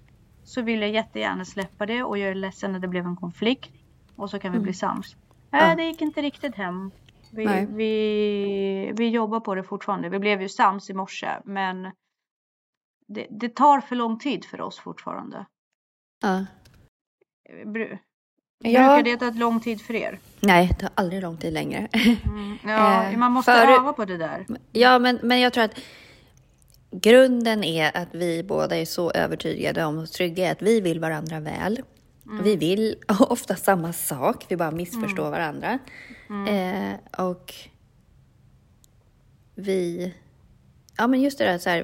så 0.52 0.62
vill 0.62 0.82
jag 0.82 0.90
jättegärna 0.90 1.46
släppa 1.46 1.86
det 1.86 2.04
och 2.04 2.18
jag 2.18 2.30
är 2.30 2.36
ledsen 2.36 2.76
att 2.76 2.82
det 2.82 2.88
blev 2.88 3.06
en 3.06 3.16
konflikt. 3.16 3.72
Och 4.16 4.30
så 4.30 4.40
kan 4.40 4.52
vi 4.54 4.60
bli 4.60 4.74
sams. 4.74 5.16
Nej, 5.50 5.70
Ja. 5.70 5.76
det 5.76 5.84
gick 5.84 6.02
inte 6.02 6.22
riktigt 6.22 6.56
hem. 6.56 6.92
Vi, 7.32 7.46
Nej. 7.46 7.68
vi, 7.70 8.92
vi 8.96 9.10
jobbar 9.10 9.40
på 9.40 9.56
det 9.56 9.64
fortfarande. 9.64 10.10
Vi 10.10 10.20
blev 10.20 10.42
ju 10.42 10.50
sams 10.50 10.90
i 10.90 10.94
morse 10.94 11.30
men 11.46 11.84
det, 13.08 13.28
det 13.30 13.56
tar 13.56 13.82
för 13.82 13.96
lång 13.96 14.20
tid 14.20 14.46
för 14.46 14.62
oss 14.62 14.80
fortfarande. 14.80 15.46
Ja. 16.22 16.46
Bru, 17.66 17.98
Ja. 18.64 18.96
Brukar 18.96 19.04
det 19.04 19.18
ta 19.18 19.40
lång 19.40 19.60
tid 19.60 19.82
för 19.82 19.94
er? 19.94 20.20
Nej, 20.40 20.68
det 20.68 20.74
tar 20.76 20.90
aldrig 20.96 21.22
lång 21.22 21.38
tid 21.38 21.54
längre. 21.54 21.88
Mm. 22.26 22.58
Ja, 22.64 23.04
Eh, 23.12 23.18
man 23.18 23.32
måste 23.32 23.52
förut- 23.52 23.80
öva 23.80 23.94
på 23.94 24.06
det 24.06 24.18
där. 24.18 24.46
Ja, 24.72 25.00
men, 25.00 25.20
men 25.24 25.40
jag 25.40 25.54
tror 25.54 25.64
att 25.64 25.80
grunden 26.92 27.64
är 27.64 27.98
att 27.98 28.10
vi 28.12 28.44
båda 28.44 28.78
är 28.78 28.86
så 28.86 29.12
övertygade 29.12 29.86
om 29.86 29.98
och 29.98 30.12
trygga 30.12 30.46
i 30.46 30.50
att 30.50 30.62
vi 30.62 30.82
vill 30.82 31.00
varandra 31.00 31.40
väl. 31.40 31.82
Vi 32.44 32.56
vill 32.56 32.96
ofta 33.20 33.56
samma 33.56 33.94
sak, 33.94 34.46
vi 34.50 34.58
bara 34.58 34.72
missförstår 34.72 35.30
varandra. 35.30 35.80
Eh, 36.48 37.26
och 37.26 37.54
vi... 39.56 40.14
Ja, 40.98 41.08
men 41.08 41.22
just 41.22 41.38
det 41.38 41.46
där 41.46 41.58
så 41.58 41.70
här, 41.70 41.84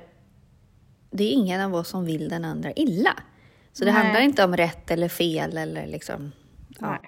det 1.11 1.23
är 1.23 1.31
ingen 1.31 1.61
av 1.61 1.75
oss 1.75 1.89
som 1.89 2.05
vill 2.05 2.29
den 2.29 2.45
andra 2.45 2.71
illa. 2.73 3.13
Så 3.73 3.85
det 3.85 3.91
Nej. 3.91 4.01
handlar 4.01 4.21
inte 4.21 4.43
om 4.43 4.57
rätt 4.57 4.91
eller 4.91 5.09
fel 5.09 5.57
eller 5.57 5.87
liksom... 5.87 6.31
Ja. 6.79 6.89
Nej. 6.89 6.99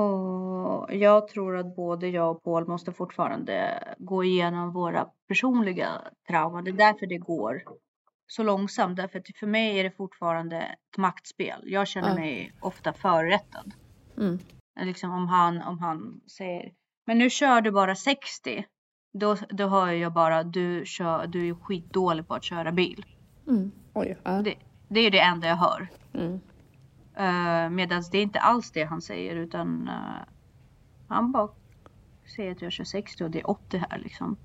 Och 0.00 0.94
jag 0.94 1.28
tror 1.28 1.56
att 1.56 1.76
både 1.76 2.08
jag 2.08 2.30
och 2.30 2.42
Paul 2.42 2.66
måste 2.68 2.92
fortfarande 2.92 3.84
gå 3.98 4.24
igenom 4.24 4.72
våra 4.72 5.06
personliga 5.28 5.88
trauman. 6.28 6.64
Det 6.64 6.70
är 6.70 6.72
därför 6.72 7.06
det 7.06 7.18
går 7.18 7.62
så 8.26 8.42
långsamt. 8.42 8.96
Därför 8.96 9.18
att 9.18 9.36
för 9.40 9.46
mig 9.46 9.78
är 9.78 9.84
det 9.84 9.90
fortfarande 9.90 10.56
ett 10.56 10.96
maktspel. 10.98 11.62
Jag 11.64 11.88
känner 11.88 12.08
Ja. 12.08 12.14
mig 12.14 12.52
ofta 12.60 12.92
förrättad. 12.92 13.72
Mm. 14.18 14.38
Liksom 14.80 15.10
om 15.10 15.26
han, 15.28 15.62
om 15.62 15.78
han 15.78 16.20
säger 16.36 16.72
Men 17.06 17.18
nu 17.18 17.30
kör 17.30 17.60
du 17.60 17.70
bara 17.70 17.94
60. 17.94 18.64
Då, 19.12 19.36
då 19.48 19.66
hör 19.66 19.92
jag 19.92 20.12
bara 20.12 20.42
du, 20.42 20.82
kör, 20.86 21.26
du 21.26 21.48
är 21.48 21.54
skitdålig 21.54 22.28
på 22.28 22.34
att 22.34 22.44
köra 22.44 22.72
bil. 22.72 23.04
Mm. 23.48 23.70
Oj. 23.94 24.18
Ja. 24.24 24.30
Det, 24.30 24.54
det 24.88 25.00
är 25.00 25.10
det 25.10 25.20
enda 25.20 25.48
jag 25.48 25.56
hör. 25.56 25.88
Mm. 26.14 26.40
Uh, 27.20 27.70
Medan 27.70 28.02
det 28.12 28.18
är 28.18 28.22
inte 28.22 28.40
alls 28.40 28.70
det 28.72 28.84
han 28.84 29.02
säger 29.02 29.36
utan 29.36 29.88
eh, 29.88 30.22
han 31.08 31.32
bara 31.32 31.48
säger 32.36 32.52
att 32.52 32.62
jag 32.62 32.72
kör 32.72 32.84
60 32.84 33.24
och 33.24 33.30
det 33.30 33.40
är 33.40 33.50
80 33.50 33.84
här 33.90 33.98
liksom. 33.98 34.36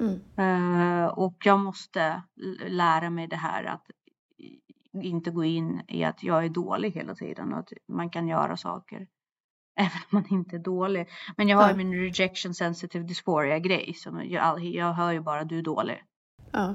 Mm. 0.00 0.20
Eh, 0.36 1.06
och 1.06 1.36
jag 1.44 1.60
måste 1.60 2.22
lära 2.66 3.10
mig 3.10 3.26
det 3.26 3.36
här 3.36 3.64
att 3.64 3.90
inte 5.02 5.30
gå 5.30 5.44
in 5.44 5.82
i 5.88 6.04
att 6.04 6.22
jag 6.22 6.44
är 6.44 6.48
dålig 6.48 6.90
hela 6.92 7.14
tiden 7.14 7.52
och 7.52 7.58
att 7.58 7.72
man 7.88 8.10
kan 8.10 8.28
göra 8.28 8.56
saker 8.56 8.96
även 9.80 9.90
om 9.92 10.08
man 10.10 10.26
inte 10.30 10.56
är 10.56 10.60
dålig. 10.60 11.08
Men 11.36 11.48
jag 11.48 11.58
har 11.58 11.68
Ja. 11.68 11.76
min 11.76 11.94
rejection 11.94 12.54
sensitive 12.54 13.04
dysphoria 13.04 13.58
grej 13.58 13.94
som 13.94 14.30
jag, 14.30 14.64
jag 14.64 14.92
hör 14.92 15.12
ju 15.12 15.20
bara 15.20 15.44
du 15.44 15.58
är 15.58 15.62
dålig. 15.62 16.02
Ja. 16.52 16.74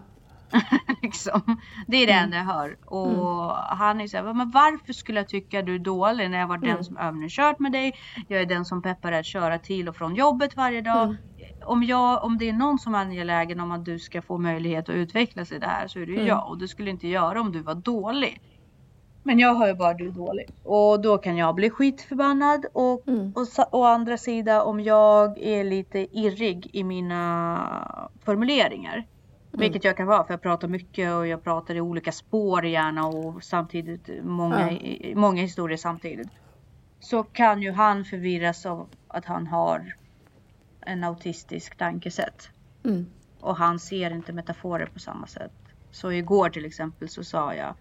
liksom. 1.02 1.42
Det 1.88 1.98
är 1.98 2.08
det 2.08 2.14
Mm. 2.14 2.24
enda 2.24 2.38
jag 2.38 2.44
hör. 2.44 2.78
Och 2.86 3.56
han 3.56 4.02
är 4.02 4.08
så 4.08 4.18
här, 4.18 4.34
men 4.34 4.52
varför 4.52 4.94
skulle 4.94 5.20
jag 5.20 5.28
tycka 5.28 5.62
du 5.62 5.76
är 5.76 5.80
dålig 5.80 6.30
när 6.32 6.40
jag 6.40 6.48
var 6.48 6.58
den 6.58 6.70
Mm. 6.70 6.84
som 6.84 6.98
övningskört 6.98 7.60
med 7.60 7.72
dig? 7.72 7.94
Jag 8.28 8.42
är 8.42 8.46
den 8.46 8.66
som 8.66 8.82
peppar 8.82 9.12
dig 9.12 9.20
att 9.20 9.26
köra 9.26 9.60
till 9.60 9.90
och 9.90 9.96
från 9.96 10.16
jobbet 10.16 10.56
varje 10.58 10.82
dag. 10.82 11.04
Mm. 11.04 11.16
Om, 11.66 11.84
jag, 11.84 12.24
om 12.24 12.38
det 12.38 12.50
är 12.50 12.54
någon 12.54 12.80
som 12.80 12.96
är 12.96 13.00
angelägen 13.00 13.60
om 13.60 13.72
att 13.72 13.86
du 13.86 14.00
ska 14.00 14.22
få 14.22 14.38
möjlighet 14.38 14.90
att 14.90 14.96
utvecklas 14.96 15.52
i 15.52 15.60
det 15.60 15.68
här 15.68 15.88
så 15.88 16.00
är 16.00 16.06
det 16.06 16.12
ju 16.12 16.16
Mm. 16.18 16.28
jag. 16.28 16.48
Och 16.50 16.58
det 16.58 16.68
skulle 16.68 16.90
inte 16.90 17.08
göra 17.08 17.42
om 17.42 17.52
du 17.52 17.62
var 17.62 17.76
dålig. 17.76 18.42
Men 19.24 19.40
jag 19.40 19.56
hör 19.56 19.68
ju 19.68 19.74
bara 19.74 19.94
du 19.94 20.08
är 20.08 20.12
dålig. 20.12 20.50
Och 20.64 21.02
då 21.02 21.18
kan 21.18 21.38
jag 21.38 21.56
bli 21.56 21.70
skitförbannad. 21.70 22.66
Och 22.74 23.08
Mm. 23.08 23.34
och 23.36 23.80
å 23.80 23.84
andra 23.84 24.18
sidan 24.18 24.62
om 24.62 24.80
jag 24.80 25.38
är 25.38 25.64
lite 25.64 26.00
irrig 26.20 26.70
i 26.74 26.84
mina 26.84 28.10
formuleringar. 28.26 29.06
Vilket 29.52 29.84
jag 29.84 29.98
kan 29.98 30.08
vara 30.08 30.26
för 30.26 30.34
jag 30.34 30.42
pratar 30.42 30.68
mycket 30.68 31.14
och 31.14 31.28
jag 31.28 31.44
pratar 31.44 31.76
i 31.76 31.82
olika 31.82 32.12
spår 32.12 32.66
gärna 32.66 33.08
och 33.08 33.44
samtidigt 33.44 34.10
många, 34.24 34.72
i- 34.72 35.14
många 35.16 35.42
historier 35.42 35.78
samtidigt. 35.78 36.32
Så 37.00 37.24
kan 37.24 37.62
ju 37.62 37.72
han 37.72 38.06
förvirras 38.06 38.66
av 38.66 38.90
att 39.08 39.26
han 39.26 39.48
har 39.48 39.94
en 40.86 41.04
autistisk 41.04 41.78
tankesätt. 41.78 42.50
Mm. 42.86 43.06
Och 43.40 43.56
han 43.58 43.80
ser 43.80 44.12
inte 44.12 44.34
metaforer 44.34 44.86
på 44.86 45.00
samma 45.00 45.28
sätt. 45.28 45.52
Så 45.92 46.12
igår 46.12 46.50
till 46.50 46.66
exempel 46.66 47.10
så 47.10 47.24
sa 47.24 47.54
jag 47.56 47.76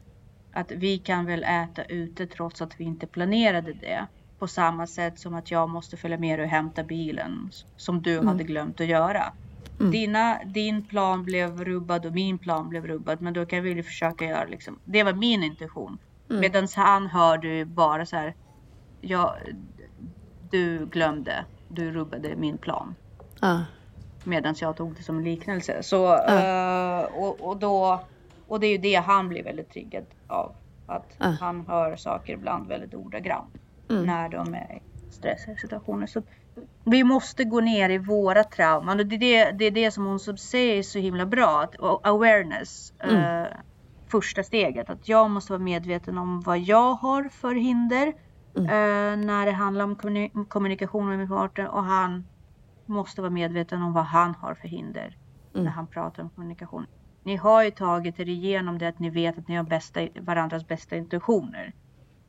att 0.52 0.70
vi 0.72 0.98
kan 0.98 1.26
väl 1.26 1.44
äta 1.44 1.84
ute 1.84 2.26
trots 2.26 2.62
att 2.62 2.80
vi 2.80 2.84
inte 2.84 3.06
planerade 3.06 3.72
det. 3.72 4.06
På 4.38 4.46
samma 4.48 4.86
sätt 4.86 5.18
som 5.18 5.34
att 5.34 5.50
jag 5.50 5.68
måste 5.70 5.96
följa 5.96 6.18
med 6.18 6.40
och 6.40 6.46
hämta 6.46 6.84
bilen 6.84 7.50
som 7.76 8.02
du 8.02 8.26
hade 8.26 8.44
glömt 8.44 8.80
att 8.80 8.86
göra. 8.86 9.32
Mm. 9.80 9.90
Dina, 9.92 10.38
din 10.44 10.82
plan 10.82 11.24
blev 11.24 11.64
rubbad 11.64 12.06
och 12.06 12.12
min 12.12 12.38
plan 12.38 12.68
blev 12.68 12.86
rubbad 12.86 13.22
men 13.22 13.32
då 13.34 13.46
kan 13.46 13.62
vi 13.62 13.72
ju 13.72 13.82
försöka 13.82 14.24
göra 14.24 14.44
liksom. 14.44 14.78
Det 14.84 15.02
var 15.02 15.12
min 15.12 15.42
intention. 15.42 15.98
Mm. 16.30 16.40
Medan 16.40 16.68
han 16.76 17.06
hör 17.06 17.38
du 17.38 17.64
bara 17.64 18.06
så 18.06 18.16
här. 18.16 18.34
Ja, 19.00 19.36
du 20.50 20.86
glömde. 20.86 21.44
Du 21.68 21.92
rubbade 21.92 22.36
min 22.36 22.58
plan. 22.58 22.94
Ja. 23.40 23.64
Medan 24.24 24.54
jag 24.60 24.76
tog 24.76 24.94
det 24.94 25.02
som 25.02 25.16
en 25.18 25.24
liknelse. 25.24 25.82
Så, 25.82 26.14
eh, 26.14 27.00
och, 27.00 27.40
och, 27.40 27.56
då, 27.56 28.00
och 28.48 28.60
det 28.60 28.66
är 28.66 28.72
ju 28.72 28.78
det 28.78 28.94
han 28.94 29.28
blir 29.28 29.44
väldigt 29.44 29.70
triggad 29.70 30.04
av. 30.26 30.52
Att 30.86 31.16
Ja. 31.18 31.26
han 31.40 31.66
hör 31.66 31.96
saker 31.96 32.32
ibland 32.32 32.68
väldigt 32.68 32.94
ordagrant. 32.94 33.54
Mm. 33.90 34.06
När 34.06 34.28
de 34.28 34.54
är 34.54 34.82
stressiga 35.10 35.56
situationer. 35.56 36.06
Så 36.06 36.22
vi 36.84 37.04
måste 37.04 37.44
gå 37.44 37.60
ner 37.60 37.90
i 37.90 37.98
våra 37.98 38.44
trauman. 38.44 39.00
Och 39.00 39.06
det 39.06 39.16
är 39.16 39.18
det, 39.18 39.58
det, 39.58 39.64
är 39.64 39.70
det 39.70 39.90
som 39.90 40.06
hon 40.06 40.18
som 40.18 40.36
säger 40.36 40.82
så 40.82 40.98
himla 40.98 41.26
bra. 41.26 41.60
Att, 41.62 41.74
awareness. 42.06 42.92
Mm. 42.98 43.42
eh, 43.42 43.48
första 44.06 44.42
steget. 44.42 44.90
Att 44.90 45.08
jag 45.08 45.30
måste 45.30 45.52
vara 45.52 45.62
medveten 45.62 46.18
om 46.18 46.40
vad 46.40 46.58
jag 46.58 46.94
har 46.94 47.28
för 47.28 47.54
hinder. 47.54 48.12
Mm. 48.56 48.66
eh, 48.66 49.26
när 49.26 49.46
det 49.46 49.52
handlar 49.52 49.84
om 49.84 49.96
kommuni- 49.96 50.48
kommunikation 50.48 51.08
med 51.08 51.18
min 51.18 51.28
partner. 51.28 51.68
Och 51.68 51.84
han 51.84 52.24
måste 52.86 53.20
vara 53.20 53.30
medveten 53.30 53.82
om 53.82 53.92
vad 53.92 54.04
han 54.04 54.34
har 54.34 54.54
för 54.54 54.68
hinder. 54.68 55.16
när 55.52 55.70
han 55.70 55.86
pratar 55.86 56.22
om 56.22 56.30
kommunikation. 56.30 56.86
Ni 57.22 57.36
har 57.36 57.62
ju 57.62 57.70
tagit 57.70 58.20
er 58.20 58.28
igenom 58.28 58.78
det 58.78 58.88
att 58.88 58.98
ni 58.98 59.10
vet 59.10 59.38
att 59.38 59.48
ni 59.48 59.56
har 59.56 59.64
bästa, 59.64 60.00
varandras 60.20 60.68
bästa 60.68 60.96
intentioner. 60.96 61.72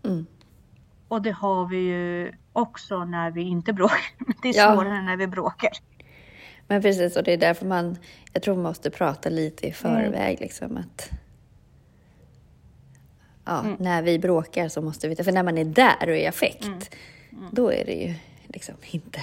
Mm. 0.04 0.26
Och 1.10 1.22
det 1.22 1.32
har 1.32 1.68
vi 1.68 1.78
ju 1.78 2.32
också 2.54 3.06
när 3.06 3.32
vi 3.32 3.42
inte 3.42 3.74
bråkar. 3.74 3.98
Det 4.42 4.50
är 4.50 4.58
Ja. 4.58 4.74
svårare 4.76 5.02
när 5.02 5.18
vi 5.18 5.28
bråkar. 5.28 5.72
Men 6.68 6.82
precis, 6.82 7.16
och 7.16 7.24
det 7.24 7.34
är 7.34 7.38
därför 7.38 7.66
man, 7.66 7.98
jag 8.34 8.44
tror 8.44 8.56
man 8.56 8.64
måste 8.64 8.90
prata 8.92 9.30
lite 9.30 9.68
i 9.68 9.72
förväg 9.72 10.40
liksom 10.40 10.78
att 10.78 11.10
ja, 13.46 13.64
när 13.80 14.02
vi 14.02 14.20
bråkar 14.20 14.70
så 14.70 14.82
måste 14.82 15.08
vi, 15.08 15.16
för 15.16 15.32
när 15.32 15.44
man 15.44 15.58
är 15.58 15.66
där 15.66 16.10
och 16.10 16.18
i 16.18 16.28
affekt, 16.28 16.96
då 17.52 17.72
är 17.74 17.86
det 17.86 17.94
ju 17.94 18.16
liksom 18.48 18.76
inte 18.92 19.20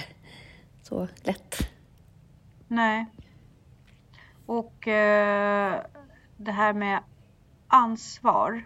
så 0.83 1.07
lätt. 1.23 1.57
Nej. 2.67 3.05
Och 4.45 4.87
eh, 4.87 5.81
det 6.37 6.51
här 6.51 6.73
med 6.73 6.99
ansvar 7.67 8.65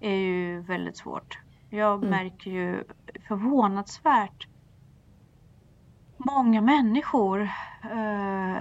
är 0.00 0.14
ju 0.14 0.60
väldigt 0.60 0.96
svårt. 0.96 1.38
Jag 1.72 2.02
märker 2.02 2.50
ju 2.50 2.84
förvånansvärt 3.28 4.46
många 6.18 6.60
människor 6.60 7.42
eh, 7.82 8.56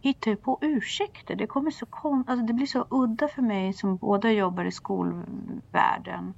hittar 0.00 0.30
ju 0.30 0.36
på 0.36 0.58
ursäkter. 0.62 1.36
Det, 1.36 1.46
kommer 1.46 1.70
så 1.70 1.86
kon- 1.86 2.24
alltså 2.26 2.46
det 2.46 2.52
blir 2.52 2.66
så 2.66 2.86
udda 2.90 3.28
för 3.28 3.42
mig 3.42 3.72
som 3.72 3.96
både 3.96 4.32
jobbar 4.32 4.64
i 4.64 4.72
skolvärlden 4.72 6.34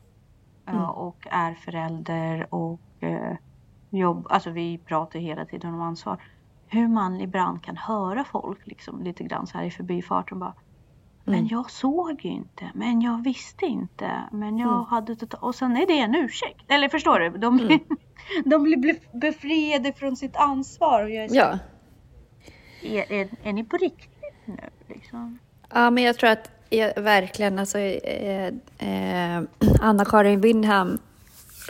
eh, 0.67 0.89
och 0.89 1.27
är 1.31 1.55
förälder 1.55 2.55
och 2.55 2.81
eh, 3.01 3.37
jobb, 3.91 4.27
alltså 4.31 4.51
vi 4.51 4.79
pratar 4.79 5.19
hela 5.19 5.45
tiden 5.45 5.75
om 5.75 5.81
ansvar. 5.83 6.23
Hur 6.67 6.89
man 6.89 7.21
ibland 7.21 7.63
kan 7.63 7.77
höra 7.77 8.25
folk 8.25 8.67
liksom 8.67 9.03
lite 9.03 9.25
grann 9.25 9.47
så 9.47 9.59
här 9.59 9.65
i 9.65 9.71
förbifarten 9.71 10.39
bara 10.39 10.55
Men 11.29 11.49
jag 11.49 11.71
såg 11.71 12.25
ju 12.25 12.31
inte, 12.31 12.65
men 12.75 13.01
jag 13.03 13.25
visste 13.25 13.67
inte, 13.67 14.11
men 14.33 14.59
jag 14.59 14.83
hade 14.83 15.17
tot- 15.17 15.35
och 15.41 15.55
sen 15.55 15.77
är 15.77 15.87
det 15.87 15.99
en 15.99 16.15
ursäkt. 16.15 16.65
Eller 16.71 16.89
förstår 16.89 17.19
du? 17.21 17.31
De 17.31 17.57
blir, 17.57 17.79
de 18.45 18.63
blir 18.63 18.77
bef- 18.77 19.19
befriade 19.21 19.93
från 19.93 20.17
sitt 20.17 20.37
ansvar. 20.37 21.03
Och 21.03 21.11
jag 21.11 21.25
är, 21.25 21.29
så, 21.29 21.35
Ja. 21.35 21.59
är, 22.83 23.13
är, 23.13 23.29
är 23.43 23.53
ni 23.53 23.65
på 23.65 23.77
riktigt 23.77 24.33
nu? 24.45 24.57
Liksom? 24.89 25.39
Ja, 25.75 25.91
men 25.91 26.05
jag 26.05 26.19
tror 26.19 26.31
att 26.31 26.51
jag, 26.71 27.01
verkligen, 27.03 27.59
alltså 27.59 27.79
eh, 27.79 28.47
eh, 28.79 29.43
Anna-Karin 29.81 30.41
Windham 30.41 30.99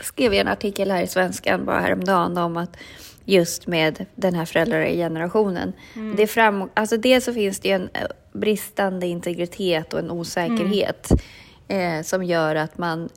skrev 0.02 0.32
en 0.32 0.48
artikel 0.48 0.90
här 0.90 1.02
i 1.02 1.06
Svenskan 1.06 1.64
bara 1.64 1.80
häromdagen 1.80 2.38
om 2.38 2.56
att 2.56 2.76
just 3.24 3.66
med 3.66 4.06
den 4.14 4.34
här 4.34 4.44
föräldragenerationen. 4.44 5.72
Det 6.16 6.22
är 6.22 6.26
fram, 6.26 6.70
alltså 6.74 6.96
dels 6.96 7.24
så 7.24 7.32
finns 7.32 7.60
det 7.60 7.68
ju 7.68 7.74
en 7.74 7.88
eh, 7.94 8.02
bristande 8.36 9.06
integritet 9.06 9.92
och 9.92 9.98
en 9.98 10.10
osäkerhet 10.10 11.10
eh, 11.68 12.02
som 12.02 12.24
gör 12.24 12.54
att 12.54 12.78
man 12.78 13.08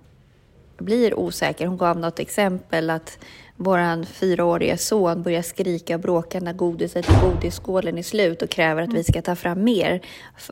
blir 0.78 1.20
osäker. 1.20 1.68
Hon 1.68 1.78
gav 1.78 2.00
något 2.00 2.20
exempel 2.20 2.90
att 2.90 3.20
våran 3.56 4.06
fyraåriga 4.06 4.78
son 4.78 5.24
börjar 5.24 5.42
skrika 5.42 5.96
och 5.96 6.02
bråka 6.02 6.40
när 6.40 6.54
godiset 6.54 7.10
i 7.10 7.14
godisskålen 7.22 7.98
är 7.98 8.04
slut 8.04 8.42
och 8.42 8.50
kräver 8.50 8.82
att 8.82 8.94
vi 8.94 9.04
ska 9.04 9.22
ta 9.22 9.36
fram 9.36 9.64
mer. 9.64 10.02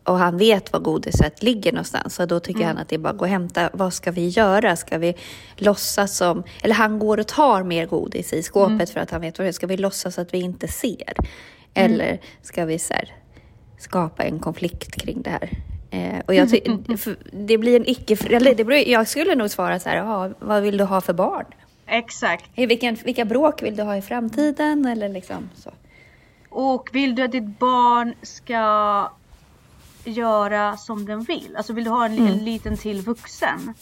Och 0.03 0.17
han 0.17 0.37
vet 0.37 0.73
var 0.73 0.79
godiset 0.79 1.43
ligger 1.43 1.71
någonstans. 1.71 2.15
Så 2.15 2.25
då 2.25 2.39
tycker 2.39 2.65
han 2.65 2.77
att 2.77 2.89
det 2.89 2.95
är 2.95 2.99
bara 2.99 3.09
att 3.09 3.17
gå 3.17 3.25
och 3.25 3.29
hämta. 3.29 3.69
Vad 3.73 3.93
ska 3.93 4.11
vi 4.11 4.27
göra? 4.27 4.75
Ska 4.75 4.97
vi 4.97 5.15
låtsas 5.55 6.17
som... 6.17 6.43
Eller 6.61 6.75
han 6.75 6.99
går 6.99 7.19
och 7.19 7.27
tar 7.27 7.63
mer 7.63 7.85
godis 7.85 8.33
i 8.33 8.43
skåpet 8.43 8.89
för 8.89 8.99
att 8.99 9.11
han 9.11 9.21
vet 9.21 9.37
vad 9.37 9.45
det 9.45 9.49
är. 9.49 9.53
Ska 9.53 9.67
vi 9.67 9.77
låtsas 9.77 10.19
att 10.19 10.33
vi 10.33 10.37
inte 10.37 10.67
ser? 10.67 11.13
Eller 11.73 12.19
ska 12.41 12.65
vi 12.65 12.79
så 12.79 12.93
här, 12.93 13.15
skapa 13.77 14.23
en 14.23 14.39
konflikt 14.39 14.91
kring 14.91 15.21
det 15.21 15.29
här? 15.29 15.49
Eh, 15.91 16.19
och 16.27 16.35
jag 16.35 16.47
det 17.31 17.57
blir 17.57 17.75
en 17.75 17.89
icke... 17.89 18.15
Det 18.15 18.83
jag 18.87 19.07
skulle 19.07 19.35
nog 19.35 19.49
svara 19.49 19.79
så 19.79 19.89
här, 19.89 19.97
"Jaha, 19.97 20.33
vad 20.39 20.63
vill 20.63 20.77
du 20.77 20.83
ha 20.83 21.01
för 21.01 21.13
barn? 21.13 21.45
Exakt. 21.85 22.45
Eh, 22.55 22.67
Vilken, 22.67 22.95
vilka 22.95 23.25
bråk 23.25 23.63
vill 23.63 23.75
du 23.75 23.83
ha 23.83 23.97
i 23.97 24.01
framtiden? 24.01 24.85
Eller 24.85 25.09
liksom 25.09 25.49
så. 25.55 25.71
Och 26.49 26.89
vill 26.93 27.15
du 27.15 27.23
att 27.23 27.31
ditt 27.31 27.59
barn 27.59 28.13
ska 28.21 29.09
göra 30.05 30.77
som 30.77 31.05
den 31.05 31.21
vill? 31.21 31.55
Alltså 31.57 31.73
vill 31.73 31.83
du 31.83 31.89
ha 31.89 32.05
en, 32.05 32.27
en 32.27 32.37
liten 32.45 32.77
till 32.77 33.01
vuxen? 33.01 33.73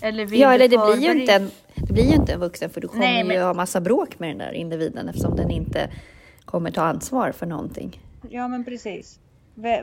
Eller 0.00 0.26
vill 0.26 0.42
Mm. 0.42 0.48
Ja, 0.48 0.54
eller 0.54 0.68
det 0.68 0.78
blir 0.96 1.14
ju 1.14 1.20
inte 1.20 1.32
en, 1.32 1.50
det 1.74 1.92
blir 1.92 2.04
ju 2.04 2.14
inte 2.14 2.32
en 2.32 2.40
vuxen 2.40 2.70
för 2.70 2.80
du 2.80 2.88
kommer 2.88 3.04
Nej, 3.04 3.24
men- 3.24 3.36
ju 3.36 3.42
ha 3.42 3.54
massa 3.54 3.80
bråk 3.80 4.18
med 4.18 4.30
den 4.30 4.38
där 4.38 4.52
individen 4.52 5.08
eftersom 5.08 5.36
den 5.36 5.50
inte 5.50 5.90
kommer 6.44 6.70
ta 6.70 6.82
ansvar 6.82 7.32
för 7.32 7.46
någonting. 7.46 8.00
Ja 8.30 8.48
men 8.48 8.64
precis. 8.64 9.18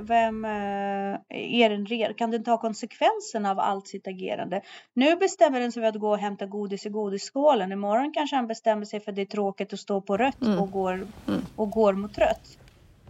Vem 0.02 0.46
eh, 0.46 1.20
är 1.30 1.70
den? 1.70 2.14
Kan 2.14 2.32
den 2.32 2.44
ta 2.44 2.58
konsekvenserna 2.58 3.52
av 3.52 3.60
allt 3.60 3.88
sitt 3.88 4.08
agerande? 4.08 4.62
Nu 4.94 5.16
bestämmer 5.16 5.60
den 5.60 5.72
sig 5.72 5.82
för 5.84 5.88
att 5.88 6.00
gå 6.00 6.10
och 6.10 6.18
hämta 6.18 6.46
godis 6.46 6.86
i 6.86 6.90
godisskålen. 6.90 7.72
Imorgon 7.72 8.14
kanske 8.14 8.36
han 8.36 8.48
bestämmer 8.48 8.86
sig 8.86 9.00
för 9.00 9.12
att 9.12 9.16
det 9.16 9.22
är 9.22 9.26
tråkigt 9.26 9.74
att 9.74 9.80
stå 9.80 10.02
på 10.02 10.18
rött 10.18 10.42
och, 10.60 10.72
går, 10.72 11.08
och 11.56 11.70
går 11.70 11.94
mot 11.94 12.18
rött. 12.18 12.58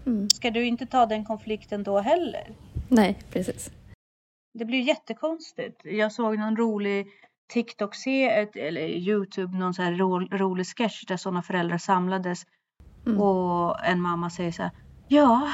Mm. 0.05 0.29
Ska 0.29 0.51
du 0.51 0.65
inte 0.65 0.85
ta 0.85 1.05
den 1.05 1.25
konflikten 1.25 1.83
då 1.83 1.99
heller? 1.99 2.47
Nej, 2.89 3.17
precis. 3.31 3.71
Det 4.53 4.65
blir 4.65 4.81
jättekonstigt. 4.81 5.81
Jag 5.83 6.11
såg 6.11 6.37
någon 6.37 6.57
rolig 6.57 7.07
TikTok 7.53 7.95
se 7.95 8.23
eller 8.55 8.87
Youtube, 8.87 9.57
någon 9.57 9.73
så 9.73 9.81
här 9.81 9.93
ro, 9.93 10.19
rolig 10.19 10.67
sketch 10.67 11.05
där 11.05 11.17
sådana 11.17 11.41
föräldrar 11.41 11.77
samlades. 11.77 12.43
Mm. 13.05 13.21
Och 13.21 13.85
en 13.85 14.01
mamma 14.01 14.29
säger 14.29 14.51
så 14.51 14.61
här. 14.61 14.71
Ja, 15.07 15.49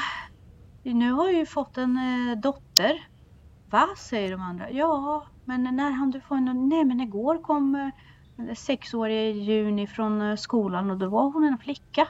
nu 0.82 1.12
har 1.12 1.26
jag 1.26 1.38
ju 1.38 1.46
fått 1.46 1.78
en 1.78 1.96
eh, 1.96 2.38
dotter. 2.38 3.06
Va? 3.70 3.88
säger 3.96 4.30
de 4.30 4.40
andra. 4.40 4.70
Ja, 4.70 5.26
men 5.44 5.76
när 5.76 5.90
han 5.90 6.10
du 6.10 6.20
få 6.20 6.34
en? 6.34 6.68
Nej, 6.68 6.84
men 6.84 7.00
igår 7.00 7.42
kom 7.42 7.74
eh, 7.74 9.10
i 9.10 9.30
juni 9.30 9.86
från 9.86 10.22
eh, 10.22 10.36
skolan 10.36 10.90
och 10.90 10.96
då 10.96 11.08
var 11.08 11.32
hon 11.32 11.44
en 11.44 11.58
flicka. 11.58 12.08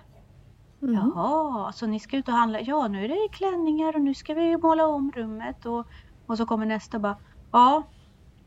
Mm. 0.82 0.94
Jaha, 0.94 1.72
så 1.72 1.86
ni 1.86 2.00
ska 2.00 2.16
ut 2.16 2.28
och 2.28 2.34
handla? 2.34 2.60
Ja, 2.60 2.88
nu 2.88 3.04
är 3.04 3.08
det 3.08 3.28
klänningar 3.32 3.94
och 3.94 4.00
nu 4.00 4.14
ska 4.14 4.34
vi 4.34 4.56
måla 4.56 4.86
om 4.86 5.12
rummet. 5.14 5.66
Och, 5.66 5.86
och 6.26 6.36
så 6.36 6.46
kommer 6.46 6.66
nästa 6.66 6.98
bara. 6.98 7.16
Ja, 7.52 7.82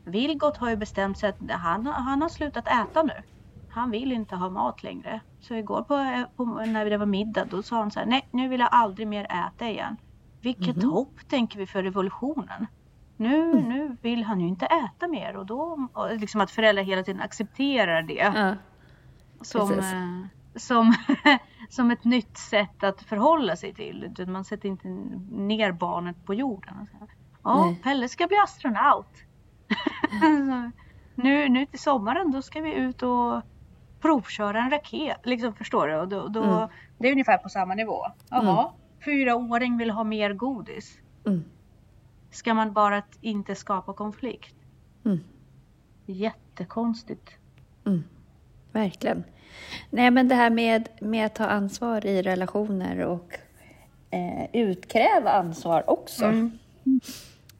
Vilgot 0.04 0.56
har 0.56 0.70
ju 0.70 0.76
bestämt 0.76 1.18
sig 1.18 1.28
att 1.28 1.50
han, 1.50 1.86
han 1.86 2.22
har 2.22 2.28
slutat 2.28 2.66
äta 2.66 3.02
nu. 3.02 3.22
Han 3.70 3.90
vill 3.90 4.12
inte 4.12 4.36
ha 4.36 4.50
mat 4.50 4.82
längre. 4.82 5.20
Så 5.40 5.54
igår 5.54 5.82
på, 5.82 6.24
på, 6.36 6.44
när 6.44 6.90
det 6.90 6.96
var 6.96 7.06
middag 7.06 7.44
då 7.50 7.62
sa 7.62 7.76
han 7.76 7.90
så 7.90 7.98
här. 7.98 8.06
Nej, 8.06 8.28
nu 8.30 8.48
vill 8.48 8.60
jag 8.60 8.68
aldrig 8.72 9.08
mer 9.08 9.24
äta 9.24 9.68
igen. 9.68 9.96
Vilket 10.44 10.82
hopp 10.82 11.28
tänker 11.28 11.58
vi 11.58 11.66
för 11.66 11.82
revolutionen. 11.82 12.66
Nu, 13.16 13.54
nu 13.54 13.96
vill 14.02 14.24
han 14.24 14.40
ju 14.40 14.48
inte 14.48 14.66
äta 14.66 15.08
mer 15.08 15.36
och 15.36 15.46
då 15.46 15.88
och 15.92 16.16
liksom 16.16 16.40
att 16.40 16.50
föräldrar 16.50 16.82
hela 16.84 17.02
tiden 17.02 17.20
accepterar 17.22 18.02
det 18.02 18.14
Ja. 18.34 18.54
som, 19.40 19.72
eh, 19.72 20.26
som, 20.56 20.94
som 21.68 21.90
ett 21.90 22.04
nytt 22.04 22.38
sätt 22.38 22.84
att 22.84 23.02
förhålla 23.02 23.56
sig 23.56 23.74
till. 23.74 24.24
Man 24.28 24.44
sätter 24.44 24.68
inte 24.68 24.88
ner 25.30 25.72
barnet 25.72 26.24
på 26.26 26.34
jorden. 26.34 26.86
Ja, 27.42 27.64
Nej. 27.64 27.80
Pelle 27.82 28.08
ska 28.08 28.26
bli 28.26 28.36
astronaut. 28.44 29.08
Nu, 31.14 31.48
nu 31.48 31.66
till 31.66 31.78
sommaren 31.78 32.30
då 32.30 32.42
ska 32.42 32.60
vi 32.60 32.72
ut 32.74 33.02
och 33.02 33.42
provköra 34.00 34.62
en 34.62 34.70
raket. 34.70 35.20
Liksom, 35.24 35.54
förstår 35.54 35.88
du? 35.88 35.96
Och 35.96 36.08
då, 36.08 36.28
då, 36.28 36.42
Mm. 36.42 36.68
Det 36.98 37.08
är 37.08 37.12
ungefär 37.12 37.38
på 37.38 37.48
samma 37.48 37.74
nivå. 37.74 38.06
Jaha, 38.30 38.70
fyraåring 39.04 39.78
vill 39.78 39.90
ha 39.90 40.04
mer 40.04 40.32
godis. 40.32 40.98
Mm. 41.26 41.44
Ska 42.30 42.54
man 42.54 42.72
bara 42.72 43.02
inte 43.20 43.54
skapa 43.54 43.92
konflikt? 43.92 44.54
Mm. 45.04 45.18
Jättekonstigt. 46.06 47.30
Mm. 47.86 48.04
Verkligen. 48.72 49.24
Nej, 49.90 50.10
men 50.10 50.28
det 50.28 50.34
här 50.34 50.50
med, 50.50 50.88
med 51.00 51.26
att 51.26 51.34
ta 51.34 51.44
ansvar 51.44 52.06
i 52.06 52.22
relationer 52.22 52.98
och 52.98 53.38
eh, 54.10 54.46
utkräva 54.52 55.30
ansvar 55.30 55.90
också. 55.90 56.24
Mm. 56.24 56.58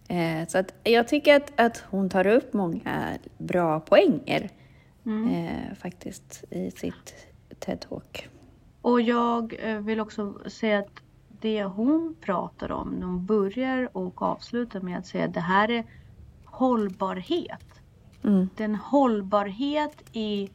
Eh, 0.09 0.49
så 0.49 0.59
att 0.59 0.75
jag 0.85 1.09
tycker 1.09 1.37
att, 1.37 1.61
att 1.61 1.85
hon 1.91 2.11
tar 2.11 2.27
upp 2.27 2.53
många 2.53 3.19
bra 3.39 3.81
poänger 3.81 4.51
Mm. 5.07 5.47
eh, 5.47 5.75
faktiskt 5.75 6.45
i 6.51 6.71
sitt 6.71 7.15
TED-talk. 7.59 8.29
Och 8.83 9.01
jag 9.01 9.55
eh, 9.59 9.79
vill 9.79 10.01
också 10.01 10.39
säga 10.47 10.79
att 10.79 11.03
det 11.45 11.65
hon 11.65 12.15
pratar 12.21 12.73
om, 12.73 12.89
när 12.91 13.07
hon 13.07 13.27
börjar 13.27 13.97
och 13.97 14.23
avslutar 14.23 14.81
med 14.81 14.99
att 14.99 15.07
säga 15.07 15.25
att 15.25 15.35
det 15.35 15.41
här 15.41 15.71
är 15.71 15.85
hållbarhet. 16.45 17.81
Mm. 18.25 18.49
Det 18.57 18.63
är 18.63 18.69
en 18.69 18.75
hållbarhet 18.75 20.03
i 20.13 20.49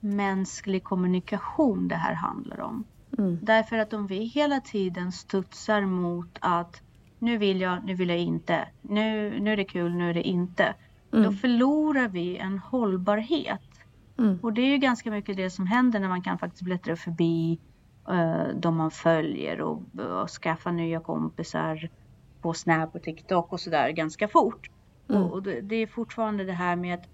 mänsklig 0.00 0.84
kommunikation 0.84 1.88
det 1.88 1.94
här 1.94 2.14
handlar 2.14 2.60
om. 2.60 2.84
Mm. 3.18 3.38
Därför 3.42 3.78
att 3.78 3.92
om 3.92 4.06
vi 4.06 4.18
hela 4.24 4.60
tiden 4.60 5.12
studsar 5.12 5.80
mot 5.80 6.38
att 6.40 6.82
nu 7.18 7.38
vill 7.38 7.60
jag, 7.60 7.84
nu 7.84 7.94
vill 7.94 8.08
jag 8.08 8.18
inte, 8.18 8.68
nu, 8.82 9.40
nu 9.40 9.52
är 9.52 9.56
det 9.56 9.64
kul, 9.64 9.94
nu 9.94 10.10
är 10.10 10.14
det 10.14 10.22
inte. 10.28 10.74
Då 11.10 11.18
Mm. 11.18 11.32
förlorar 11.36 12.08
vi 12.08 12.36
en 12.36 12.58
hållbarhet. 12.58 13.60
Mm. 14.18 14.38
Och 14.42 14.52
det 14.52 14.62
är 14.62 14.66
ju 14.70 14.78
ganska 14.78 15.10
mycket 15.10 15.36
det 15.36 15.50
som 15.50 15.66
händer 15.66 16.00
när 16.00 16.08
man 16.08 16.22
kan 16.22 16.38
faktiskt 16.38 16.62
bläddra 16.62 16.96
förbi 16.96 17.58
de 18.54 18.76
man 18.76 18.90
följer 18.90 19.60
och, 19.60 19.82
och 20.22 20.30
skaffa 20.30 20.70
nya 20.70 21.00
kompisar 21.00 21.88
på 22.40 22.54
Snap 22.54 22.94
och 22.94 23.02
TikTok 23.02 23.52
och 23.52 23.60
sådär 23.60 23.90
ganska 23.90 24.28
fort. 24.28 24.70
Mm. 25.08 25.22
Och, 25.22 25.32
och 25.32 25.42
det, 25.42 25.60
det 25.60 25.76
är 25.76 25.86
fortfarande 25.86 26.44
det 26.44 26.52
här 26.52 26.76
med 26.76 26.94
att 26.94 27.08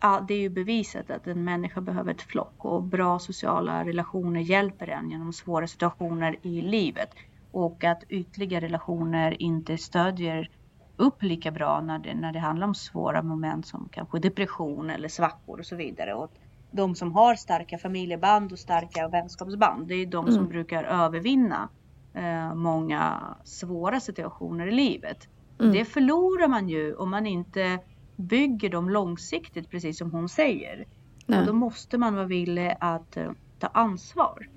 ja, 0.00 0.24
det 0.28 0.34
är 0.34 0.38
ju 0.38 0.48
bevisat 0.48 1.10
att 1.10 1.26
en 1.26 1.44
människa 1.44 1.80
behöver 1.80 2.10
ett 2.10 2.22
flock 2.22 2.64
och 2.64 2.82
bra 2.82 3.18
sociala 3.18 3.84
relationer 3.84 4.40
hjälper 4.40 4.88
en 4.88 5.10
genom 5.10 5.32
svåra 5.32 5.66
situationer 5.66 6.36
i 6.42 6.62
livet. 6.62 7.10
Och 7.52 7.84
att 7.84 8.04
ytliga 8.08 8.60
relationer 8.60 9.42
inte 9.42 9.78
stödjer 9.78 10.50
upp 10.96 11.22
lika 11.22 11.50
bra 11.50 11.80
när 11.80 11.98
det, 11.98 12.14
när 12.14 12.32
det 12.32 12.38
handlar 12.38 12.66
om 12.66 12.74
svåra 12.74 13.22
moment 13.22 13.66
som 13.66 13.88
kanske 13.92 14.18
depression 14.18 14.90
eller 14.90 15.08
svackor 15.08 15.58
och 15.58 15.66
så 15.66 15.76
vidare. 15.76 16.14
Och 16.14 16.32
de 16.70 16.94
som 16.94 17.12
har 17.12 17.34
starka 17.34 17.78
familjeband 17.78 18.52
och 18.52 18.58
starka 18.58 19.08
vänskapsband, 19.08 19.88
det 19.88 19.94
är 19.94 20.06
de 20.06 20.26
som 20.26 20.34
Mm. 20.36 20.48
brukar 20.48 20.84
övervinna 20.84 21.68
eh, 22.14 22.54
många 22.54 23.36
svåra 23.44 24.00
situationer 24.00 24.66
i 24.66 24.70
livet. 24.72 25.28
Mm. 25.60 25.72
Det 25.72 25.84
förlorar 25.84 26.48
man 26.48 26.68
ju 26.68 26.94
om 26.94 27.10
man 27.10 27.26
inte 27.26 27.78
bygger 28.16 28.70
dem 28.70 28.90
långsiktigt, 28.90 29.70
precis 29.70 29.98
som 29.98 30.10
hon 30.10 30.28
säger. 30.28 30.86
Nej. 31.26 31.40
Och 31.40 31.46
då 31.46 31.52
måste 31.52 31.98
man 31.98 32.14
vara 32.14 32.26
villig 32.26 32.76
att 32.80 33.16
eh, 33.16 33.30
ta 33.58 33.66
ansvar. 33.66 34.48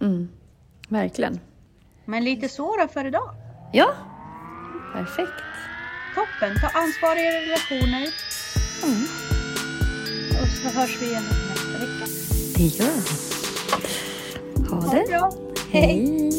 Mm. 0.00 0.28
Verkligen. 0.88 1.40
Men 2.04 2.24
lite 2.24 2.48
så 2.48 2.76
då 2.76 2.88
för 2.88 3.04
idag. 3.04 3.30
Ja, 3.72 3.92
perfekt. 4.92 5.32
Toppen! 6.14 6.54
Ta 6.60 6.66
ansvar 6.80 7.16
i 7.16 7.20
era 7.26 7.40
relationer. 7.46 8.08
Mm. 8.84 9.02
Och 10.42 10.48
så 10.48 10.78
hörs 10.80 11.02
vi 11.02 11.06
igen 11.06 11.22
vecka. 11.82 12.06
Det 12.56 12.64
gör 12.64 12.86
vi. 12.86 14.68
Ha 14.70 14.80
Ha 14.80 14.90
det 14.90 14.96
det. 15.00 15.08
bra! 15.08 15.32
Hej. 15.70 16.31